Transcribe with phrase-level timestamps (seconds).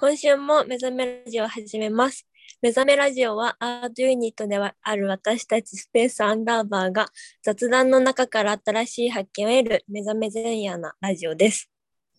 [0.00, 2.24] 今週も目覚めラジオを始めます。
[2.62, 7.08] 目覚めラジオはアートユニットではある私たちスペースアンダーバーが
[7.42, 11.68] 雑談の中から新しい発見を得る目覚め前夜なラジオです。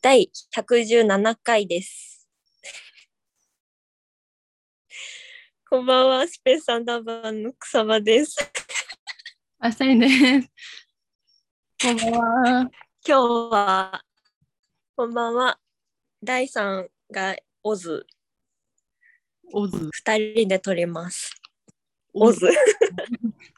[0.01, 2.27] 第117回です。
[5.69, 8.35] こんばんは、スペースアンダーバーの草場です。
[9.59, 10.51] あさいです。
[11.81, 12.71] こんばんは。
[13.07, 13.21] 今日
[13.53, 14.03] は、
[14.97, 15.57] こんばんは、
[16.21, 18.05] 第3がオズ、
[19.51, 19.89] オズ。
[20.05, 21.33] 2人で撮ります。
[22.13, 22.47] オズ、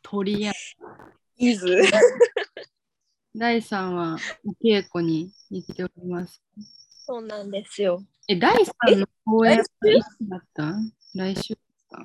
[0.02, 0.54] 鳥や。
[1.38, 1.84] イズ。
[3.36, 6.42] 第3はお稽古に行っております。
[7.06, 8.04] そうなんですよ。
[8.28, 10.74] え、第3の公演は来週いつだった？
[11.14, 12.04] 来週ですか？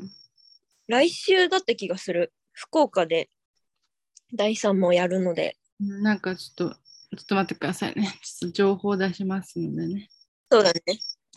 [0.88, 2.34] 来週だった気がする。
[2.52, 3.30] 福岡で
[4.34, 5.56] 第3もやるので。
[5.80, 6.78] なんかちょっと、ちょ
[7.22, 8.06] っと待ってくださいね。
[8.22, 10.10] ちょっと情報出しますのでね。
[10.52, 10.82] そうだね。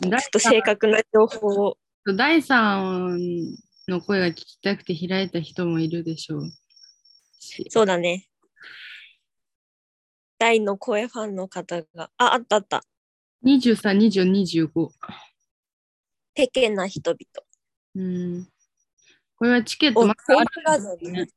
[0.02, 1.78] ちょ第っと正確な情報を。
[2.06, 3.56] 3第3
[3.88, 6.50] の声が聞きたくて開いた人もいるでしょう
[7.38, 7.66] し。
[7.68, 8.26] そうだね。
[10.38, 12.10] 大の声ファンの方が。
[12.16, 12.82] あ、あったあった。
[13.44, 14.30] 23、24、
[14.72, 14.88] 25。
[16.34, 17.20] ペケな人々。
[17.96, 18.48] うん。
[19.36, 21.28] これはチケットお、まだあるんですねね。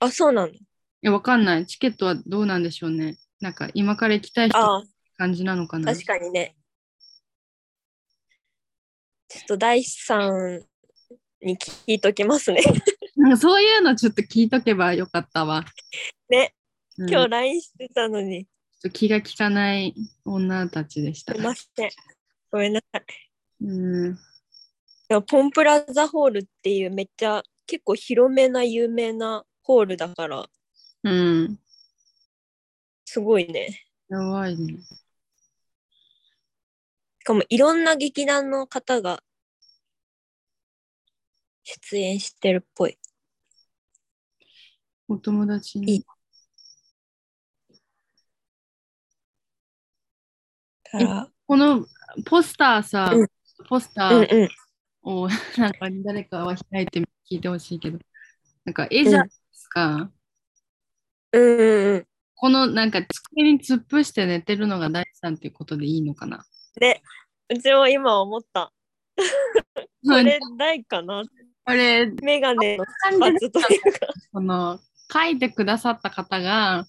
[0.00, 0.48] あ、そうなの？
[0.48, 0.58] い
[1.00, 1.66] や、わかんない。
[1.66, 3.16] チケットはどうなんでしょうね。
[3.40, 4.82] なんか今から行きたい人あ
[5.16, 5.92] 感じなのかな。
[5.92, 6.55] 確かにね。
[9.28, 10.62] ちょっと第3
[11.42, 12.62] に聞いときますね。
[13.16, 15.64] なんかそういうのちょっと聞いとけばよかったわ。
[16.28, 16.54] ね、
[16.98, 18.44] うん今日 LINE してたのに。
[18.44, 21.42] ちょっと気が利かない女たちでしたすい。
[21.42, 21.90] ません。
[22.50, 23.04] ごめんなさい。
[23.62, 24.18] うん。
[25.26, 30.46] ポンプラザホールっていうめっちゃ結構広めな有名なホールだから
[31.04, 31.58] うん。
[33.04, 33.84] すごいね。
[34.08, 34.78] やばいね。
[37.26, 39.20] しかもいろんな劇団の方が
[41.64, 42.96] 出演してるっぽい。
[45.08, 46.04] お友達いにい。
[46.04, 46.14] か
[51.00, 51.84] らこの
[52.26, 53.26] ポスターさ、うん
[53.68, 54.48] ポスタうんーうん。
[55.02, 57.98] を なんか誰かは開いて聞いてほしいけど、
[58.64, 60.12] なんか絵じゃないですか。
[61.32, 62.06] うんうんうん。
[62.36, 66.46] このなんか机に突っ伏して寝てるのが大地さんっていうことでいいのかな。
[66.80, 67.02] ね、
[67.48, 68.72] うちも今思った。
[70.06, 71.22] これ大かな
[71.64, 74.06] これメガネの感パじツというか。
[74.32, 74.78] この
[75.12, 76.86] 書いてくださった方が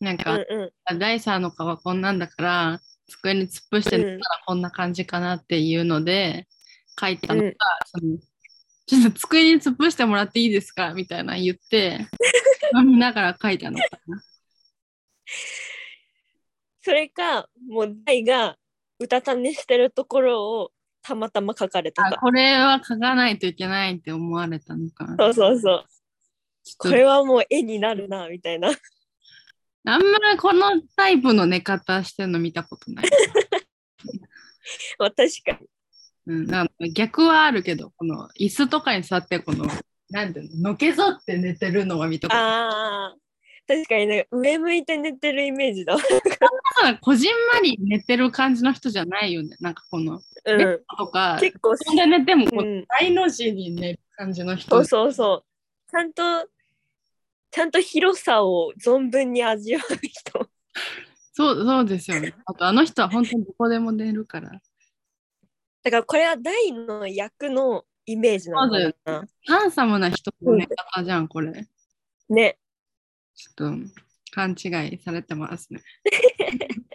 [0.00, 0.98] なんうんか、うん。
[0.98, 6.46] 第3の顔はこんなんだから机に突っ伏して寝たらこんな感じかなっていうので
[6.98, 7.54] 書いたのが、うん
[7.86, 8.18] その
[8.88, 12.06] ちょっと机に突っ伏してもらっていいですかみたいな言って
[12.84, 14.22] 見ながら書いたのかな。
[16.82, 18.56] それか、もう大が
[18.98, 20.70] うたた寝してるところを
[21.02, 22.06] たまたま書かれてた。
[22.06, 25.16] あこれは書かないといけないって思われたのかな。
[25.16, 25.84] そうそうそう。
[26.78, 28.70] これはもう絵になるな、みたいな。
[29.88, 33.06] あんまりこのタイプの寝方してるの見たことない。
[34.98, 35.68] まあ確かに。
[36.26, 39.66] うん、なんか逆はあるけど、この椅子とかに座って、この、
[40.10, 42.44] なんていうの、のけぞって寝てるのは見たことない。
[42.44, 43.16] ああ、
[43.66, 49.56] 確かにね、上向いて寝てるイメージだだ、こじんまり寝てる感じの人じゃないよね。
[49.60, 50.58] なんかこの、うん。
[50.58, 52.46] ベッドとか、結構、布団で寝ても、
[52.88, 54.70] 大の字に寝る感じの人。
[54.70, 55.44] そうそうそう。
[55.90, 56.48] ちゃんと、
[57.50, 60.48] ちゃんと広さを存分に味わう人。
[61.32, 62.34] そうそうですよね。
[62.44, 64.50] あと、あの人は本当にどこでも寝るから。
[65.82, 69.24] だからこれは大の役のイメージなのかな。
[69.46, 71.66] ハンサムな人の寝方じゃん、これ。
[72.28, 72.58] ね。
[73.36, 73.72] ちょっと、
[74.32, 75.80] 勘違いされてますね。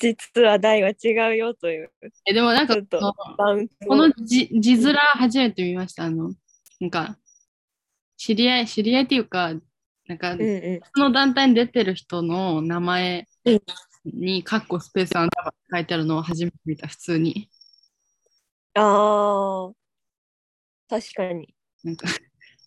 [0.00, 1.92] 実は大は違うよという。
[2.26, 6.04] え、でもなんかこの、字字面初めて見ました。
[6.04, 6.32] あの、
[6.80, 7.18] なんか、
[8.16, 9.54] 知り合い、知り合いっていうか、
[10.06, 10.80] なんか、うんうん。
[10.94, 13.62] その団体に出てる人の名前うん
[14.04, 17.50] に、カッコスペースアンダーバー書いてあるのを初めて見た、普通に。
[18.74, 19.72] ああ、
[20.88, 21.54] 確かに。
[21.84, 22.08] なんか、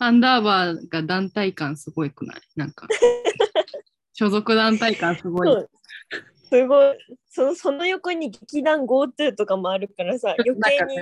[0.04, 2.42] アンダーバーが団体感すごいくない？
[2.56, 2.88] なんか、
[4.14, 5.68] 所属団体感すごい。
[6.50, 6.98] すごい。
[7.30, 10.98] そのその横に劇団 GoTo とかもあるからさ、 余計に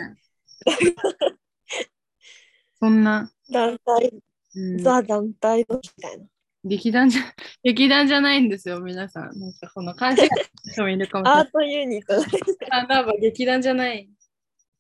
[2.78, 4.22] そんな、団体、
[4.56, 6.26] うんザ団体のみたいな。
[6.66, 7.22] 劇団じゃ、
[7.64, 9.40] 劇団じゃないんですよ、皆さん。
[9.40, 10.18] なんか、この勘違い
[10.66, 11.52] の人もいるかもしれないアー。
[11.54, 12.28] トユニットだね。
[12.72, 14.10] アンダーバー劇団じゃない。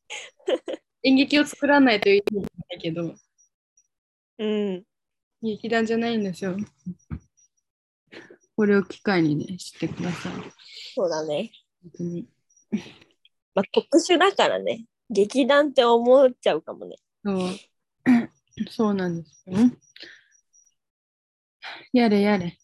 [1.03, 3.15] 演劇を作らないという意味じゃないけど、
[4.39, 4.83] うん。
[5.41, 6.55] 劇団じゃないんですよ。
[8.55, 10.33] これを機会にね、知ってください。
[10.95, 11.51] そうだね。
[11.83, 12.27] 本当に。
[13.53, 14.85] まあ、特殊だからね。
[15.09, 16.95] 劇団って思っちゃうかもね。
[17.23, 17.37] そう。
[18.69, 19.57] そうなんですよ。
[21.93, 22.57] やれやれ。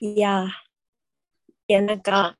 [0.00, 0.48] いやー、
[1.68, 2.36] いや、なんか、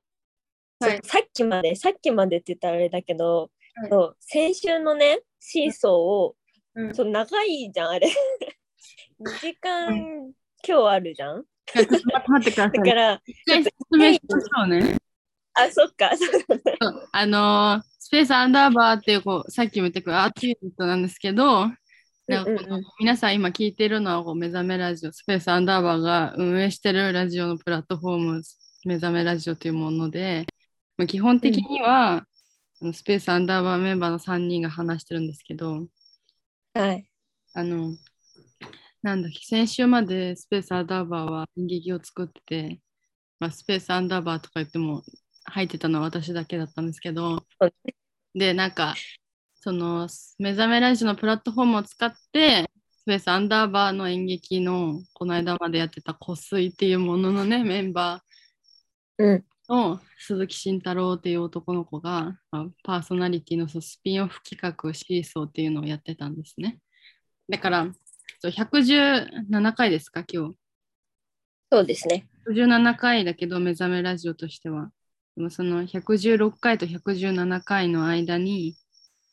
[0.79, 3.49] はいさっきまで、さっきまでって言ったらあれだけど、はい
[3.89, 6.35] そう先週のね、シーソーを、
[6.75, 8.07] うんそう長いじゃん、あれ。
[9.19, 10.33] 2時間、
[10.67, 11.39] 今日あるじゃん？
[11.39, 12.77] っと待ってください。
[12.77, 14.97] だから、説明しましょうね。
[15.53, 16.11] あ、そっか、
[17.11, 21.61] あのースペースアンダーバーっていうこうさっきも言ったけどアートユニットなんですけど、
[22.27, 28.41] なんかこのうんうんうん皆さん今聞いてるのはこう目覚めラジオ、スペースアンダーバーが運営してるラジオのプラットフォーム、
[28.85, 30.45] 目覚めラジオというもので、
[30.97, 32.27] まあ、基本的には、
[32.93, 35.87] スペースアンダーバーメンバーの3人が話してるんですけど、
[36.73, 37.09] はい。
[37.53, 37.95] あの、
[39.01, 42.81] なんだっけ、先週までスペースアンダーバーは演劇を作ってて、
[43.39, 45.03] まあ、スペースアンダーバーとか言っても
[45.45, 47.45] 入ってたのは私だけだったんですけど
[48.35, 48.95] で、なんか、
[49.55, 50.07] その、
[50.39, 58.23] 目覚めラジオのプラットフォームを使って、スペースアンダーバーの演劇のこの間までやってた湖水っていうもののね、メンバ
[59.17, 59.45] うん。
[59.69, 66.79] ーの鈴木慎太郎っていう男の子が、まあパーソナリティのスピンオフ企画シーソーっていうのをやってたんですね。
[67.49, 67.87] だから、
[68.39, 70.55] そう117回ですか、今日。
[71.71, 72.27] そうですね。
[72.47, 74.91] 117回だけど、目覚めラジオとしては。
[75.35, 78.75] でもその116回と117回の間に、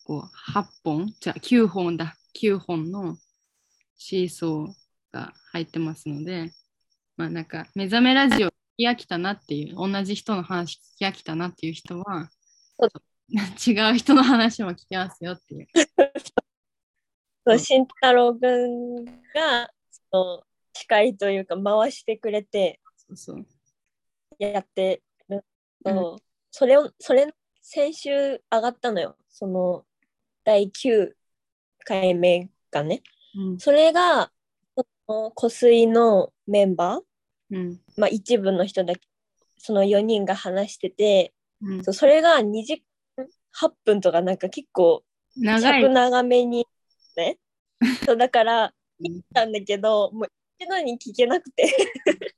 [0.05, 3.17] こう、8本、じゃあ9本だ、9本の
[3.97, 4.73] シーソー
[5.13, 6.53] が入ってますので、
[7.17, 12.29] まあなんか、目覚めラジオ聞き飽きたなっていう、同じ人の話聞き飽きたなっていう人は
[13.33, 15.67] 違う人の話も聞きますよっていう。
[17.45, 20.43] そううん慎太郎くんが、その、
[20.73, 22.81] 司会というか、回してくれて。
[24.39, 25.45] やってる
[25.85, 26.17] うんと、
[26.51, 29.17] それを、それ、先週上がったのよ。
[29.29, 29.85] その、
[30.45, 31.13] 第9
[31.85, 33.03] 回目がね。
[33.35, 33.59] うん。
[33.59, 34.33] それが、
[34.77, 37.12] その湖水のメンバー、
[37.53, 37.81] うん。
[37.97, 39.01] まあ一部の人だけ、
[39.59, 41.33] その4人が話してて、
[41.63, 42.83] うんそうそれが2時
[43.17, 45.05] 間8分とかなんか結構
[45.37, 45.89] 尺。
[45.89, 46.67] 長めに
[47.17, 47.39] ね。
[48.05, 48.73] そうだから、うん
[49.03, 50.29] 聞いたんだけど、もう
[50.61, 51.67] 一度に聞けなくて。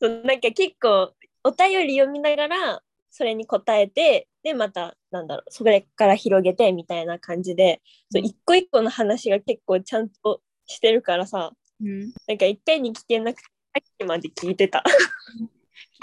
[0.00, 1.12] そうなんか結構
[1.42, 7.82] お便り読みながらそれに答えて、で、また、なんだろう、それから広げてみたいな感じで、
[8.12, 12.12] そう一個一個の話が結構ちゃんとしてるからさ、うん。
[12.28, 13.48] なんか一回に聞けなくて、
[13.78, 14.82] さっきまで聞いてた。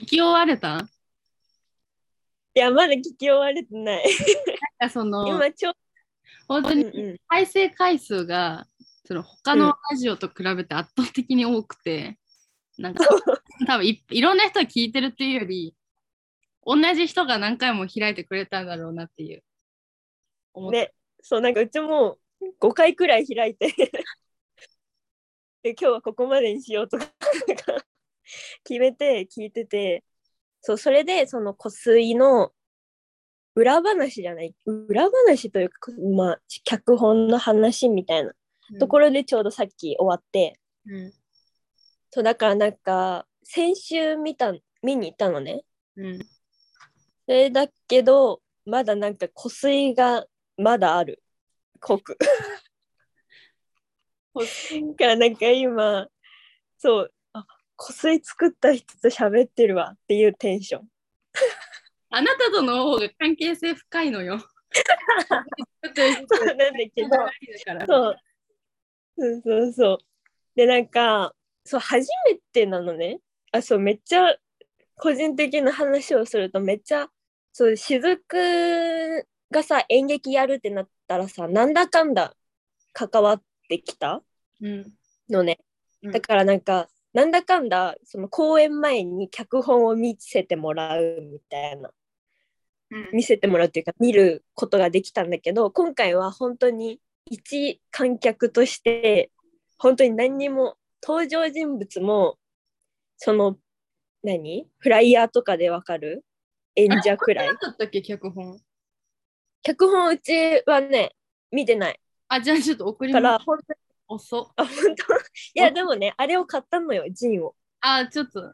[0.02, 0.88] 聞き終われた？
[2.54, 4.04] いや、まだ聞き終われてない。
[4.80, 5.74] なんかその、今ちょ
[6.48, 8.66] 本当にうんうん、再生回数が
[9.04, 12.18] その他のラジオと比べて圧倒的に多くて、
[12.78, 13.06] なんか
[13.68, 15.76] 多分いいろんな人が聞いてるっていうより
[16.66, 19.44] 同じ人が何回も開いてくれたんだろうなっていう。
[20.72, 22.18] ね、そう、なんかうちも
[22.62, 23.68] 5回くらい開いて。
[23.68, 23.92] で、
[25.72, 27.06] 今日はここまでにしようとか
[28.64, 30.04] 決めて聞いてて、
[30.62, 32.54] そう、それでその湖水の
[33.56, 38.34] 裏話じゃない、裏話というか、まあ、脚本の話みたいな
[38.80, 41.14] ところでちょうどさっき終わって、うん
[42.12, 45.64] そう、だからなんか、先週見た、見に行ったのね。
[45.96, 46.20] うん
[47.28, 50.26] それだけど、まだなんか湖水が
[50.58, 51.24] まだある。
[51.80, 52.18] 濃く。
[54.44, 56.08] だからなんか今、
[56.78, 57.46] そう、あ、
[57.78, 60.88] 湖水作った人と喋ってるわっていうテンション。
[62.10, 64.40] あなたとの方が関係性深いのよ。
[65.96, 67.10] そうなんだけど、
[67.86, 68.18] そう。
[69.18, 69.98] そうそうそう。
[70.56, 73.20] で、なんか、そう、初めてなのね。
[73.52, 74.36] あ、そう、めっちゃ、
[74.98, 77.10] 個人的な話をすると、めっちゃ、
[77.54, 78.18] そう、雫
[79.52, 82.36] がさ、演劇やるってなったらさ、なんだかんだ
[82.94, 84.22] 関わってきた？
[84.62, 84.94] うん。
[85.30, 85.60] のね。
[86.04, 86.12] うん。
[86.12, 91.92] だからなんか、なんだかんだ、その公演前に脚本を見せてもらうみたいな。
[92.92, 93.10] うん。
[93.14, 99.32] 見せてもらうっていうか見ることができたんだけど今回は本当に一観客として
[99.80, 102.38] 本当に何にも登場人物も
[103.18, 103.58] その
[104.24, 104.68] 何？
[104.78, 106.24] フライヤーとかでわかる？
[106.76, 107.48] 演者くらい？
[107.48, 108.60] なかったっけ脚本？
[109.64, 111.16] 脚本うちはね
[111.52, 113.40] 見てないあじゃあちょっと送りかます。
[113.40, 113.80] ら本当に。
[114.08, 114.54] 遅っ。
[114.56, 115.14] あ本当？
[115.56, 117.56] いやでもねあれを買ったのよジンを。
[117.82, 118.54] あ、ちょっと、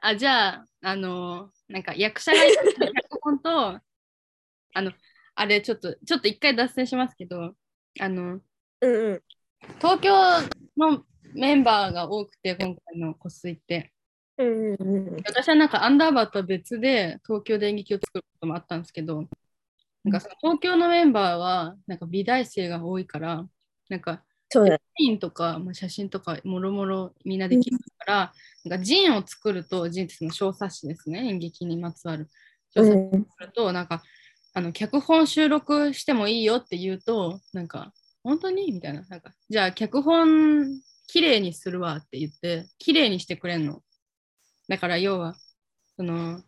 [0.00, 3.80] あ、じゃあ、あのーなんか役者がいる脚 本と、
[4.74, 4.92] あの、
[5.34, 7.54] あれ、ちょっと、ちょっと一回脱線しますけど、
[8.00, 8.40] あの、
[8.80, 9.22] うんうん。
[9.78, 10.12] 東京
[10.76, 11.04] の
[11.34, 13.92] メンバーが多くて、今回の湖水って。
[14.38, 15.16] うんうんうん。
[15.24, 19.28] 私はなんかアンダーバーとは別で東京で演劇を作ることもあったんですけど、
[20.04, 23.46] なんかその東京のメンバーはなんか美大生が多いから、
[23.88, 24.80] なんかそう
[25.10, 28.32] ンとか、まあ、写真とかもろもろみんなできるから、
[28.64, 32.28] なんかジンを作ると、ジンってその小冊子ですね、演劇にまつわる。
[32.74, 33.24] 小冊子うん。
[33.24, 34.02] 作ると、なんか
[34.54, 37.92] あの脚本収録してもいいよって言うと、なんか
[38.22, 39.02] 本当にみたいな。
[39.08, 40.66] なんかじゃあ脚本
[41.06, 43.82] きれいにするわって言って、きれいにしてくれんの。
[44.68, 45.34] だから要は、
[45.96, 46.42] その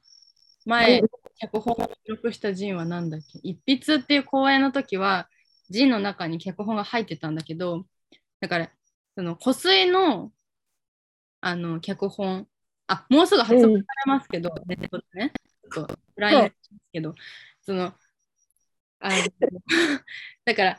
[0.66, 1.02] 前、
[1.38, 3.38] 脚本を収録したジンは何だっけ？
[3.42, 5.28] 一筆っていう公演の時は、
[5.70, 7.86] ジンの中に脚本が入ってたんだけど、
[8.40, 8.70] だから、
[9.16, 10.32] その湖水の
[11.40, 12.48] あの脚本、
[12.86, 15.32] あ、もうすぐ発売されますけど、ネットでね、
[15.72, 17.14] ちょっと LINE はいですけど、
[17.60, 17.92] その、
[19.00, 19.16] あの
[20.46, 20.78] だから、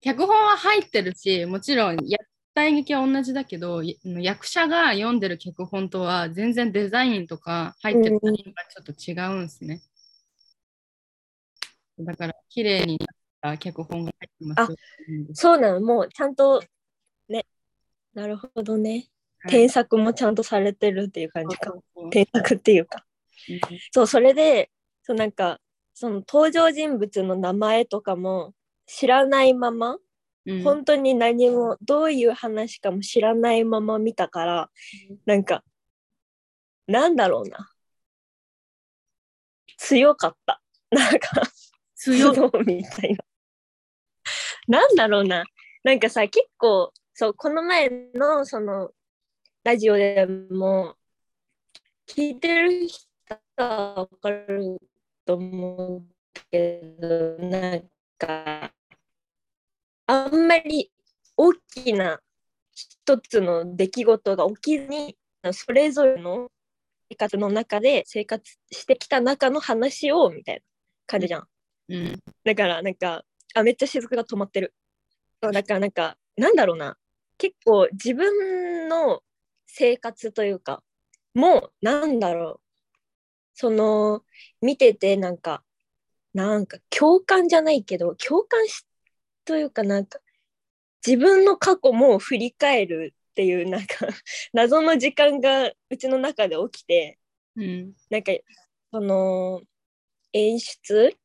[0.00, 2.18] 脚本は入ってるし、もちろんや
[2.58, 9.82] った演劇は同じだけど、い役者が読んでる脚本とは全然デザインとか入ってるうん内容がちょっと違うんですね。
[12.00, 14.76] だから、綺麗になった脚本が入ってますよ。
[15.34, 16.62] そうなの、もうちゃんと、
[17.28, 17.46] ね。
[18.14, 18.90] なるほどね。
[18.90, 19.08] はい
[19.50, 21.72] 添削もちゃんとされてるっていう感じか。
[22.10, 23.04] 添削っていうか。
[23.48, 23.60] うん
[23.92, 24.68] そう、それで、
[25.04, 25.60] そうなんか、
[25.94, 28.52] その登場人物の名前とかも
[28.86, 29.98] 知らないまま、
[30.48, 30.62] うん。
[30.62, 34.70] 本当に何もどういう話かも知らないまま見たから、
[35.26, 35.62] なんか
[36.86, 37.70] なんだろうな。
[39.76, 40.62] 強かった。
[40.90, 41.42] なんか
[41.94, 42.34] 強い。
[42.34, 43.24] 頭脳みたいな
[44.66, 45.44] なんだろうな。
[45.84, 48.90] なんかさ結構そうこの前のその
[49.64, 50.96] ラジオでも
[52.06, 53.06] 聞いてる人
[53.56, 54.78] は分かる
[55.26, 56.04] と思う
[56.50, 58.72] けどなんか
[60.10, 60.90] あんまり
[61.36, 62.18] 大きな
[62.72, 65.18] 一つの出来事が起きずに
[65.52, 66.48] それぞれの
[67.10, 70.60] 生活の中で生活してきた中の話をみたいな
[71.06, 71.46] 感じじゃん。
[71.90, 73.22] うんだからなんか
[73.54, 74.74] あめっちゃ雫が止まってる。
[75.42, 76.96] そうだからなんかなんだろうな
[77.36, 79.20] 結構自分の
[79.66, 80.82] 生活というか
[81.34, 82.60] もうなんだろう
[83.52, 84.22] その
[84.62, 85.62] 見ててなんか
[86.32, 88.86] なんか共感じゃないけど共感し
[89.48, 90.18] というかなんか
[91.06, 94.06] 自分の過去も振り返るっていうなんか
[94.52, 97.18] 謎の時間がうちの中で起きて
[97.56, 97.94] うん。
[98.10, 98.32] なんか
[98.92, 99.62] その
[100.34, 101.16] 演出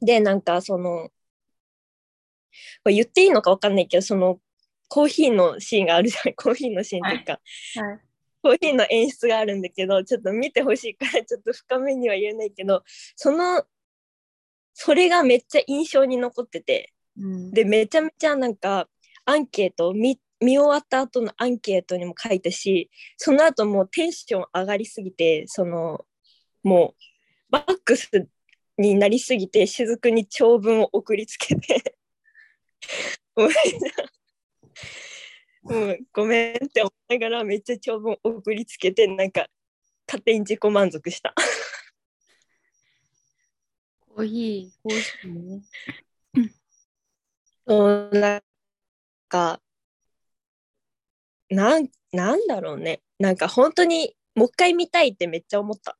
[0.00, 1.10] でなんかその
[2.82, 4.40] これ言っていいのか分かんないけどその
[4.88, 6.32] コーヒーのシーンがあるじゃん。
[6.34, 8.00] コーヒーのシーンというか、はい。
[8.42, 12.84] コーヒーの演出があるんだけどちょっと見てほしいからちょっと深めには言えないけど
[13.16, 13.66] その
[14.72, 18.88] それがめっちゃ印象に残っててうんでめちゃめちゃなんか
[19.24, 26.04] アンケート見見終わった後のアンケートにも書いたしその後もうテンション上がりすぎてその
[26.62, 27.02] もう
[27.50, 28.28] バックス
[28.76, 31.96] になりすぎて雫に長文を送りつけて
[33.34, 33.48] もう
[35.74, 39.48] もうごめんって思いながらめっちゃ長文送りつけてなんか
[40.06, 41.34] 勝手に自己満足した。
[44.08, 45.62] コーヒー、コーヒーね。
[47.68, 48.40] そうなん
[49.28, 49.60] か
[51.50, 53.02] なんなんだろうね。
[53.18, 55.98] なんか本当にもう一回見たいってめっちゃ思った。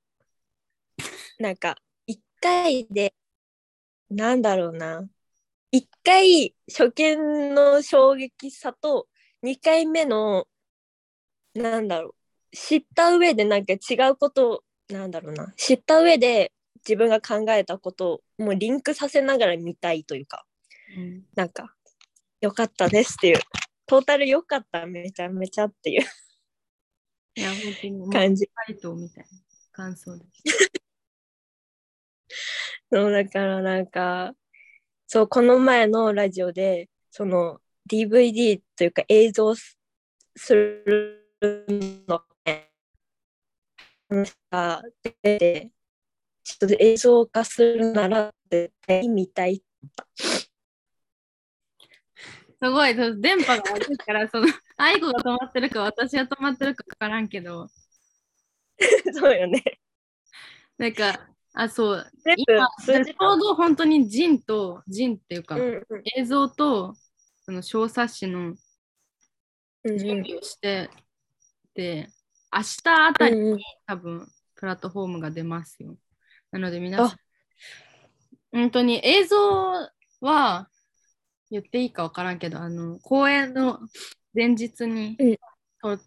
[1.38, 3.14] なんか一回で
[4.10, 5.06] なんだろうな。
[5.70, 9.06] 一回初見の衝撃さと
[9.42, 10.46] 二回目の
[11.54, 12.14] なんだろう。
[12.56, 15.52] 知った上でなんか違うことをなんだろうな。
[15.56, 20.47] 知った上で自分が考えたことをもうリンクさせながら見たいというか。
[20.96, 21.74] うんなんか、
[22.40, 23.40] 良かったですっていう、
[23.86, 26.02] トータル良かった、めちゃめちゃっていう
[27.34, 28.50] いや、本当に、感じ。
[28.68, 29.28] みたいな
[29.72, 30.42] 感想です。
[32.90, 34.34] そうだからなんか、
[35.06, 39.70] そう、この前のラジオで、その DVD というか映像す
[40.54, 41.24] る
[42.06, 42.22] の
[44.50, 45.70] が出て、
[46.44, 49.62] ちょっと映像化するなら絶対見たい。
[52.60, 54.46] すごい、電波が悪いから、その、
[54.76, 57.68] 愛子が止まってるか、私は止まってるか分からんけど、
[59.14, 59.62] そうよね。
[60.76, 63.34] なんか、あ、そう、今、ちょ。
[63.34, 66.94] うど本当にジンと、ジンっていうか、うんうん映像と、
[67.42, 68.58] その小冊子のうん
[69.84, 70.90] うん準備をして、
[71.74, 72.08] で、
[72.52, 75.96] 明日あたりうんうん多分プラットフォームが出ますよ。
[76.50, 77.18] なので皆さん、
[78.52, 79.36] 本当に映像
[80.20, 80.68] は
[81.50, 83.78] 言っていいか分からんけど、あの公演の
[84.34, 85.36] 前日にうん
[85.80, 86.00] 撮っ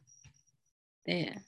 [1.06, 1.42] て、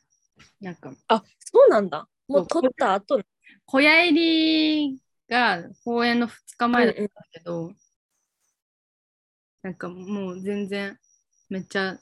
[0.61, 2.07] なんか、あ、そうなんだ。
[2.27, 3.21] もう撮った後。
[3.65, 7.73] 小屋入りが公演の2日前だったけど、
[9.61, 10.97] なんかもう全然
[11.49, 11.97] めっちゃ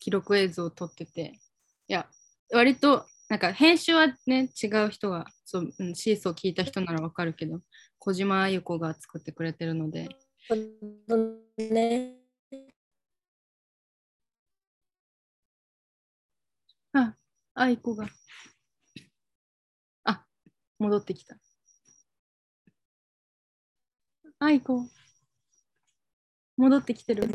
[0.00, 1.38] 記録映像を撮ってて、
[1.88, 2.06] いや、
[2.52, 7.60] 割となんか編集はね、違う人が、そう、うん、シーソー聞いた人ならわかるけど、
[7.98, 10.08] 小島あゆ子が作ってくれてるので、
[11.58, 12.16] ね。
[16.92, 17.14] あ、
[17.54, 18.08] あいこが。
[20.04, 20.24] あ、
[20.78, 21.36] 戻ってきた。
[24.40, 24.88] あいこ。
[26.56, 27.28] 戻ってきてる。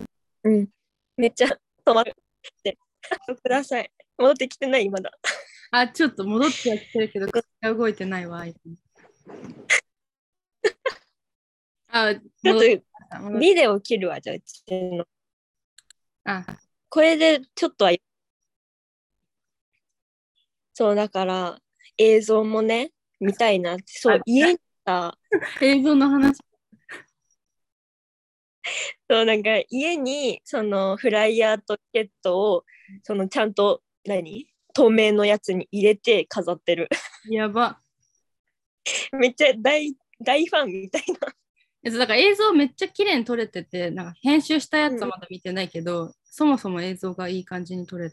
[0.43, 0.69] うん。
[1.15, 1.47] めっちゃ
[1.85, 2.03] 止まっ
[2.63, 2.77] て。
[3.41, 3.91] ください。
[4.17, 5.11] 戻ってきてない、まだ。
[5.71, 8.59] あ、ちょっと戻ってはきてるけど、口が動いてないわ、あいこ。
[11.87, 12.86] あ、戻って
[13.39, 15.05] ビデオ切るわ、じゃあ、うちの。
[16.25, 16.45] あ、
[16.89, 17.91] これでちょっとは。
[20.73, 21.59] そう、だから、
[21.97, 23.83] 映像もね、見たいなって。
[23.87, 25.17] そあう、家にさ、
[25.61, 26.37] 映像の話。
[29.09, 32.65] そう、なんか家に、そのフライヤーとチケットを、
[33.03, 34.47] そのちゃんと、何？
[34.73, 36.87] 透明のやつに入れて飾ってる。
[37.31, 37.81] やば。
[39.13, 41.33] めっちゃ大、大ファンみたいな。
[41.91, 48.11] だから映像めっちゃ綺麗に撮れてて、なんか編集したやつはまだ見てないけど、そもそも映像がいい感じに撮れ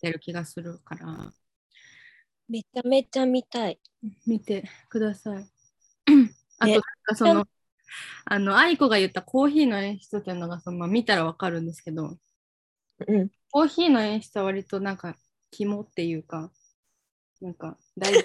[0.00, 1.32] てる気がするから、
[2.48, 3.80] めちゃめちゃ見たい。
[4.26, 5.48] 見てください。
[6.58, 7.46] あと、ねなんかその、
[8.26, 12.16] あの、愛子が言ったコーヒーの演出っていうのがその、まあ、見たらわかるんですけど、
[13.06, 13.30] うん。
[13.50, 15.16] コーヒーの演出は割となんか
[15.50, 16.50] 肝っていうか、
[17.40, 18.24] なんか大事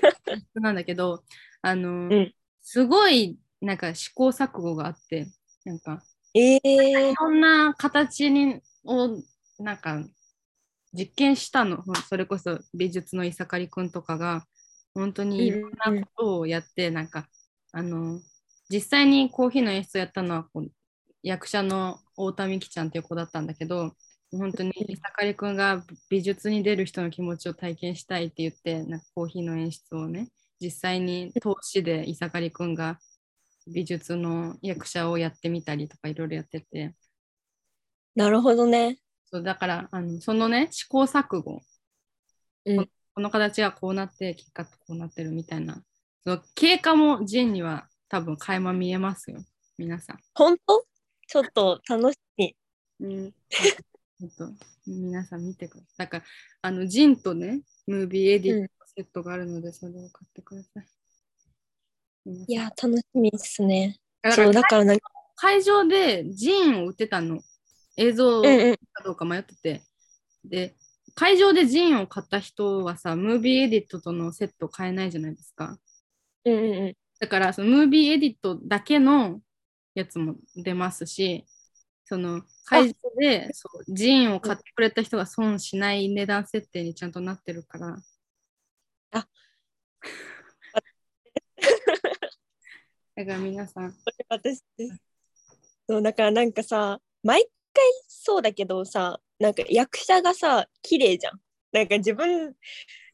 [0.55, 1.23] なんだけど、
[1.61, 5.27] あの、んすごいなんか試行錯誤があって、
[5.65, 6.01] なんか
[6.33, 7.11] えー。
[7.11, 9.21] い、ろんな形にを
[9.59, 10.03] なんか
[10.93, 14.45] 実験したの、それこそ美術の伊坂りくんとかが
[14.93, 17.27] 本当にいろんなことをやって、なんか
[17.71, 18.19] あの
[18.69, 20.71] 実際にコーヒーの演出をやったのはこう
[21.23, 23.91] 役者の太田美希ちゃんっていう子だったんだけど
[24.31, 30.29] 本当に伊坂りくんが美術に出る人の気持ちを体験したいって言ってなんかコーヒーの演出をね
[30.61, 32.99] 実際に投資で伊坂りくんが
[33.73, 36.93] 美術の役者をやってみたりとかいろいろやってて
[38.15, 38.97] なるほどね。
[39.31, 41.61] そうだからあのそのね試行錯誤
[42.65, 42.89] うん。
[43.15, 45.81] この形がこうなって結果こうなってるみたいな
[46.23, 49.43] その経過もジンには多分垣間見えますよ
[49.77, 50.19] 皆さん。
[50.33, 50.85] 本当？
[51.27, 52.55] ちょっと楽しみ。
[53.01, 54.53] うん、ちょっと
[54.87, 56.05] 皆さん見てください。
[56.05, 56.23] だから
[56.61, 60.87] あのジンとねムービーエディットセットがあるのでそれを買ってください。
[62.25, 63.97] いや、楽しみですね。
[64.31, 67.39] そう、だからなんか、会場でジンを売ってたの
[67.97, 68.75] 映像うんうん。
[68.93, 69.81] かどうか迷ってて、
[70.43, 70.75] で
[71.15, 75.77] 会場でジンを買った人はさムービーエディットとのセット買えないじゃないですか
[76.45, 76.97] うんうんうん。
[77.19, 79.41] だからそのムービーエディットだけの
[79.95, 81.45] やつも出ますし
[82.05, 87.97] その会場でそうジンを買ってくれた人が損しない値段設定にちゃんとなってるから
[89.11, 89.27] あ
[93.19, 93.91] だから皆さん。
[93.91, 94.63] これ私
[95.89, 101.39] そうだからなんかさ毎回そうだけどさなんか役者がさ綺麗じゃん。
[101.73, 102.55] なんか自分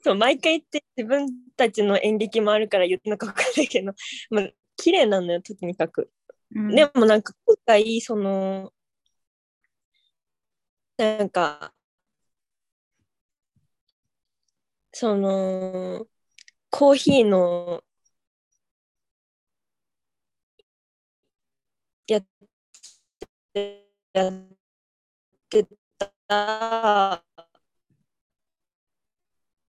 [0.03, 3.93] そう毎回言って自分たちの演劇もあるから言ってんのか分かんないけど、
[4.29, 6.11] まあ、綺麗なのよとにかく、
[6.53, 6.75] うん。
[6.75, 8.71] でもなんか今回その
[10.97, 11.73] なんか
[14.93, 16.05] その
[16.69, 17.81] コーヒーの
[22.07, 22.21] や
[23.55, 24.33] ってやっ
[25.49, 25.65] て
[26.27, 27.23] た。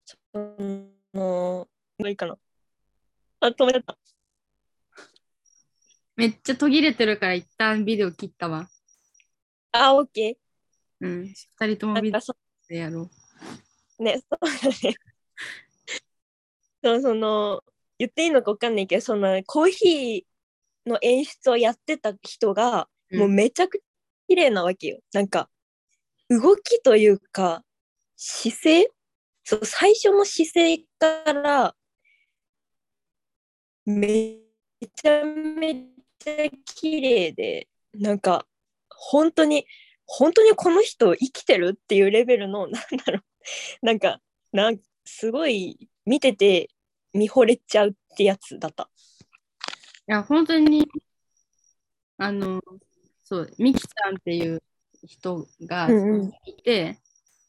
[0.07, 2.39] そのもういいかな
[3.41, 3.99] あ止めた。
[6.17, 8.67] めっちゃ途切れてるから一旦ビデオ切ったわ。
[9.73, 10.39] あオッケ
[11.01, 11.35] うん。
[11.59, 13.11] 二人とーもビデオやろ
[13.99, 14.95] ね、そうだね。
[16.83, 17.63] そうその
[17.99, 23.85] 言っていいのか分かんないけどそのコーヒーの演出をやってた人が、う、もうめちゃくちゃ
[24.29, 24.99] 綺麗なわけよ。
[25.13, 25.49] なんか
[26.29, 27.63] 動きというか
[28.17, 28.89] 姿勢？
[29.45, 31.75] そう最初の姿勢から
[33.85, 34.39] め
[34.95, 35.87] ちゃめ
[36.19, 38.47] ちゃ綺麗でなんか
[38.89, 39.67] 本当に
[40.05, 43.19] 本当にこの人生きてるっていうレベルの なんだろ
[43.83, 44.21] うなんか
[44.53, 46.71] なんすごい見てて
[47.17, 48.91] 見惚れちゃうってやつだった。
[50.09, 50.87] いや、本当に、
[52.19, 52.61] あの、
[53.29, 54.63] そう、ミキちゃんっていう
[55.05, 57.01] 人がうんうんいて、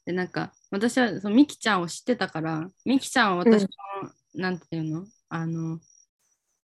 [0.05, 3.67] で、なんか、私はそのミキちゃんを知ってたから、ミキちゃんは私の、
[4.33, 5.05] なんていうの？
[5.29, 5.79] あの、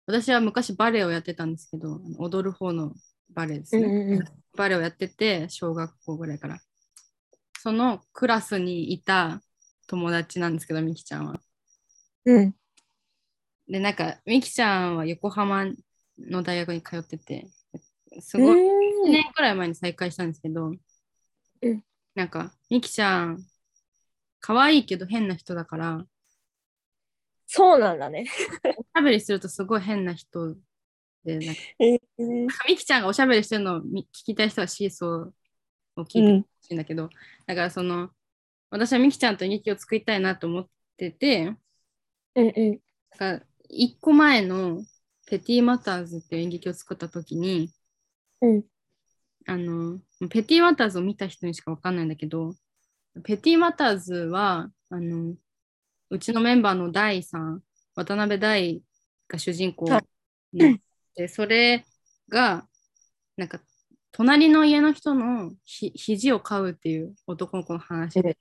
[0.05, 2.93] 私は昔バレエをやってたんですけど、踊る方の
[3.33, 3.83] バレエですね。
[3.83, 6.59] うんうんうんバレエをやってて、小学校ぐらいから。
[7.59, 9.41] そのクラスにいた
[9.87, 11.41] 友達なんですけど、ミキちゃんは。
[12.25, 12.55] うん。
[13.67, 15.65] で、なんか、ミキちゃんは横浜
[16.17, 17.47] の大学に通ってて、
[18.19, 18.61] すごい、1
[19.05, 20.71] うん年くらい前に再会したんですけど、
[21.61, 23.37] うんなんか、ミキちゃん、
[24.41, 26.05] 可愛いけど変な人だから、
[27.47, 28.25] そうなんだね。
[28.77, 30.55] おしゃべりするとすごい変な人
[31.25, 31.99] で、なんかえー
[32.67, 37.09] ミキちゃんがおしゃべりしてるのをみ聞きたい人はシーソーを聞いてほしいんだけど、
[37.45, 38.09] だからその、
[38.69, 41.55] 私はミキちゃんと演劇を作りたいなと思ってて、
[42.35, 42.79] うんうん。
[43.11, 44.83] だから一個前の
[45.27, 47.71] ペティ・マターズっていう演劇を作った時に、
[48.41, 48.63] うん。
[49.47, 49.99] あの、
[50.29, 52.53] ペティ・マターズを見た人にしかわかんないんだけど、
[53.23, 55.35] ペティ・マターズは、あの、
[56.09, 57.63] うちのメンバーの大さん、
[57.95, 58.81] 渡辺大
[59.27, 60.03] が主人公は
[61.15, 61.85] で、それ
[62.29, 62.67] が、
[63.37, 63.59] なんか、
[64.11, 68.37] 隣の家の人のひ肘を飼うっていう男の子の話で、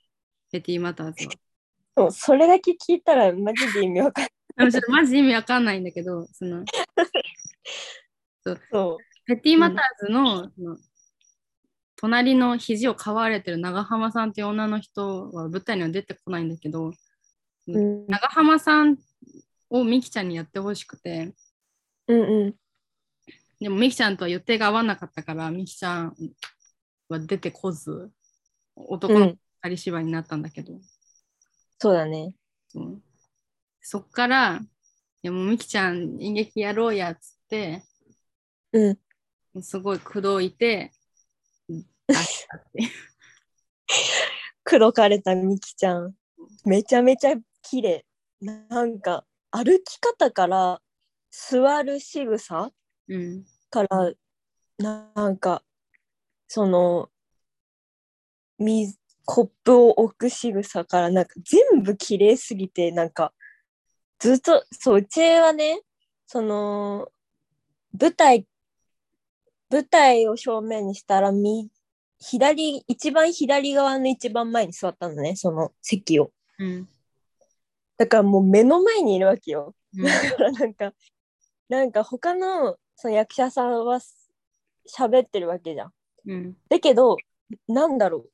[0.51, 1.33] ペティ・マターズは。
[1.97, 4.71] そうそれだけ聞いたらマジで意味わかんない。
[4.89, 6.65] マジ意味わかんないんだけど、その、
[8.73, 8.99] そ
[9.37, 10.77] ペティ・マターズの,、その
[11.97, 16.93] 隣の肘を飼われてる長浜さんっていう女の人は舞台には出てこないんだけど、う。
[17.69, 18.99] うん長浜さん
[19.69, 21.33] をミキちゃんにやってほしくて、
[22.09, 22.55] うんうん。
[23.61, 26.17] でもミキちゃんとは予定が合わなかったから、ミキちゃん
[27.09, 28.11] は出てこず、
[28.75, 30.73] 男のうん、二人芝居になったんだけど、
[31.79, 32.35] そうだね。
[32.69, 33.03] そう
[33.83, 34.61] そっから、
[35.23, 37.83] いやもうミキちゃん演劇やろうやっつって、
[38.73, 38.99] うん。
[39.61, 40.93] すごい口説いて、
[41.69, 42.91] 出したっていう。
[44.65, 46.15] 口説かれたみきちゃん。
[46.65, 48.07] めちゃめちゃ綺麗。
[48.41, 50.81] なんか歩き方から
[51.31, 52.71] 座る仕草
[53.09, 53.45] うん。
[53.71, 54.13] から
[54.79, 55.63] なんか
[56.49, 57.11] その
[58.59, 63.33] 水コップを置く仕草からなんか全部綺麗すぎてなんか
[64.19, 65.83] ずっとそううちはね
[66.27, 67.09] その
[67.99, 68.47] 舞台
[69.71, 71.71] 舞台を正面にしたらみ
[72.19, 76.33] 左一番左側の一番前に座ったのねその席を。
[76.59, 76.89] うん。
[77.97, 79.75] だからもう目の前にいるわけよ。
[79.97, 80.05] うん。
[80.05, 80.93] だからなんか
[81.69, 84.01] なんか他のその役者さんは
[84.87, 85.93] 喋ってるわけじゃん。
[86.27, 86.57] うん。
[86.69, 87.17] だけど
[87.69, 88.31] なんだろう。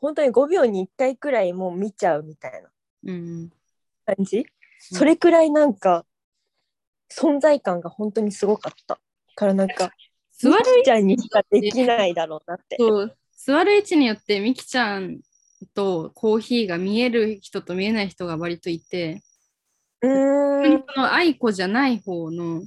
[0.00, 2.70] 本当に5秒に1回くらいもう見ちゃうみたいな
[3.06, 3.50] うん。
[4.06, 4.46] 感じ、
[4.78, 6.04] それくらいなんか
[7.10, 9.00] 存在感が本当にすごかった。
[9.34, 9.90] からなんか
[10.50, 12.76] 座るみきちゃんにしかできないだろうなって。
[12.78, 13.16] そう。
[13.36, 15.20] 座る位置によってミキちゃん
[15.74, 19.22] とコーヒーが見える人と見えない人が割といて、
[20.00, 20.84] うーん。
[20.94, 22.62] その愛子じゃない方の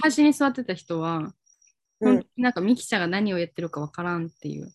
[0.00, 1.32] 端に座ってた人は、
[2.00, 2.26] うん。
[2.36, 4.70] なんかミキちゃんが何をやってるかわからんっていう。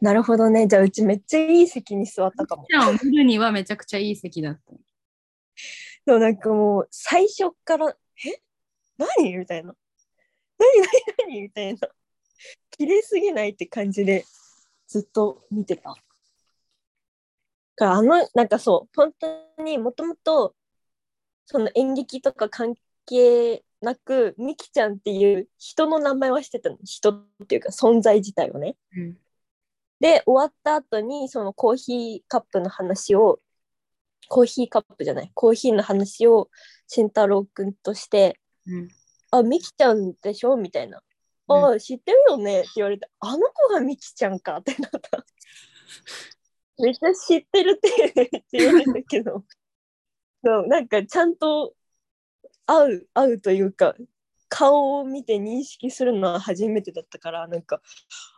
[0.00, 0.66] なるほどね。
[0.66, 2.62] じゃあうちめっちゃいい席に座ったかも。
[2.62, 4.72] ミキちゃんを見るにはめちゃくちゃいい席だった。
[6.06, 7.94] でもなんかもう最初から
[8.26, 8.40] 「え？
[8.98, 9.74] 何?」みたいな
[10.60, 10.88] 「何何
[11.28, 11.88] 何?」みたいな
[12.70, 14.24] 綺麗すぎないって感じで
[14.86, 15.94] ずっと見てた。
[17.76, 19.12] からあのなんかそう本
[19.56, 20.54] 当にもともと
[21.46, 22.74] その演劇とか関
[23.06, 28.76] 係なくミキちゃんっていう人の名前はしてたの人っていうか存在自体をね。
[28.94, 29.18] うん。
[30.00, 33.40] で終わった後にそのコーヒーカップの話を
[34.28, 36.50] コーヒーカップじゃないコーヒーの話を
[36.86, 38.88] 慎太郎くんとしてうん。
[39.30, 41.02] 「あミキちゃんでしょ?」みたいな
[41.48, 45.24] 「あ知ってるよね」って言われて「あの子がミキちゃんか」ってなった。
[46.78, 49.44] めっちゃ知ってるってって言われたけど。
[50.42, 51.74] そうなんかちゃんと
[52.64, 53.94] 会う会うというか
[54.48, 57.82] 顔を見て認識するのは初めてだったからなんか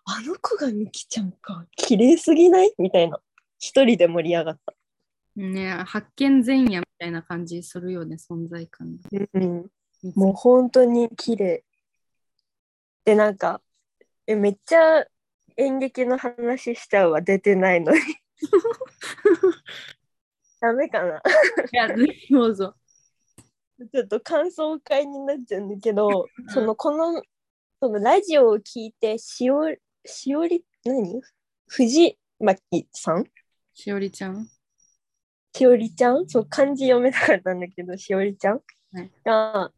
[0.05, 2.75] あの子がミキちゃんか綺麗すぎない？
[2.79, 3.23] みたいな。
[3.65, 4.75] 一人で盛り上がった、
[5.37, 9.09] ね発見前夜みたいな感じするよね、存在感が。
[9.35, 9.71] うん、
[10.15, 11.65] もう本当に綺麗。
[13.05, 13.61] でなんか
[14.27, 15.05] えめっちゃ
[15.57, 17.21] 演劇の話しちゃうわ。
[17.21, 18.01] 出てないのに。
[20.61, 21.23] ダメかな。
[21.73, 21.95] いや、ど
[22.45, 22.55] う。
[22.55, 22.75] ぞ。
[23.93, 27.23] ちょっと感想会になっちゃうんだけど、そのこの
[27.81, 31.21] そのラジオを聞いてしおしおり何？
[31.67, 33.25] 藤巻さん？
[33.75, 34.49] しおりちゃん？
[35.53, 36.29] しおりちゃん？
[36.29, 38.61] そう漢字読めなかったんだけどしおりちゃん、
[38.93, 39.11] はい。
[39.25, 39.73] が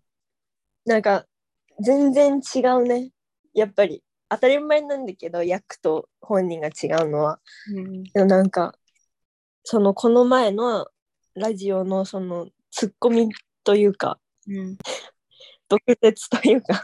[0.86, 1.26] なんか
[1.80, 3.10] 全然違うね。
[3.52, 4.02] やっぱり。
[4.30, 7.38] 当たり前なんだけど役と本人が違うのは。
[7.74, 8.02] うん。
[8.04, 8.74] でもなんか
[9.62, 10.86] そのこの前の
[11.34, 13.28] ラジオのそのツッコミ
[13.62, 14.18] というか
[14.48, 14.76] うん。
[15.68, 16.82] 毒舌というか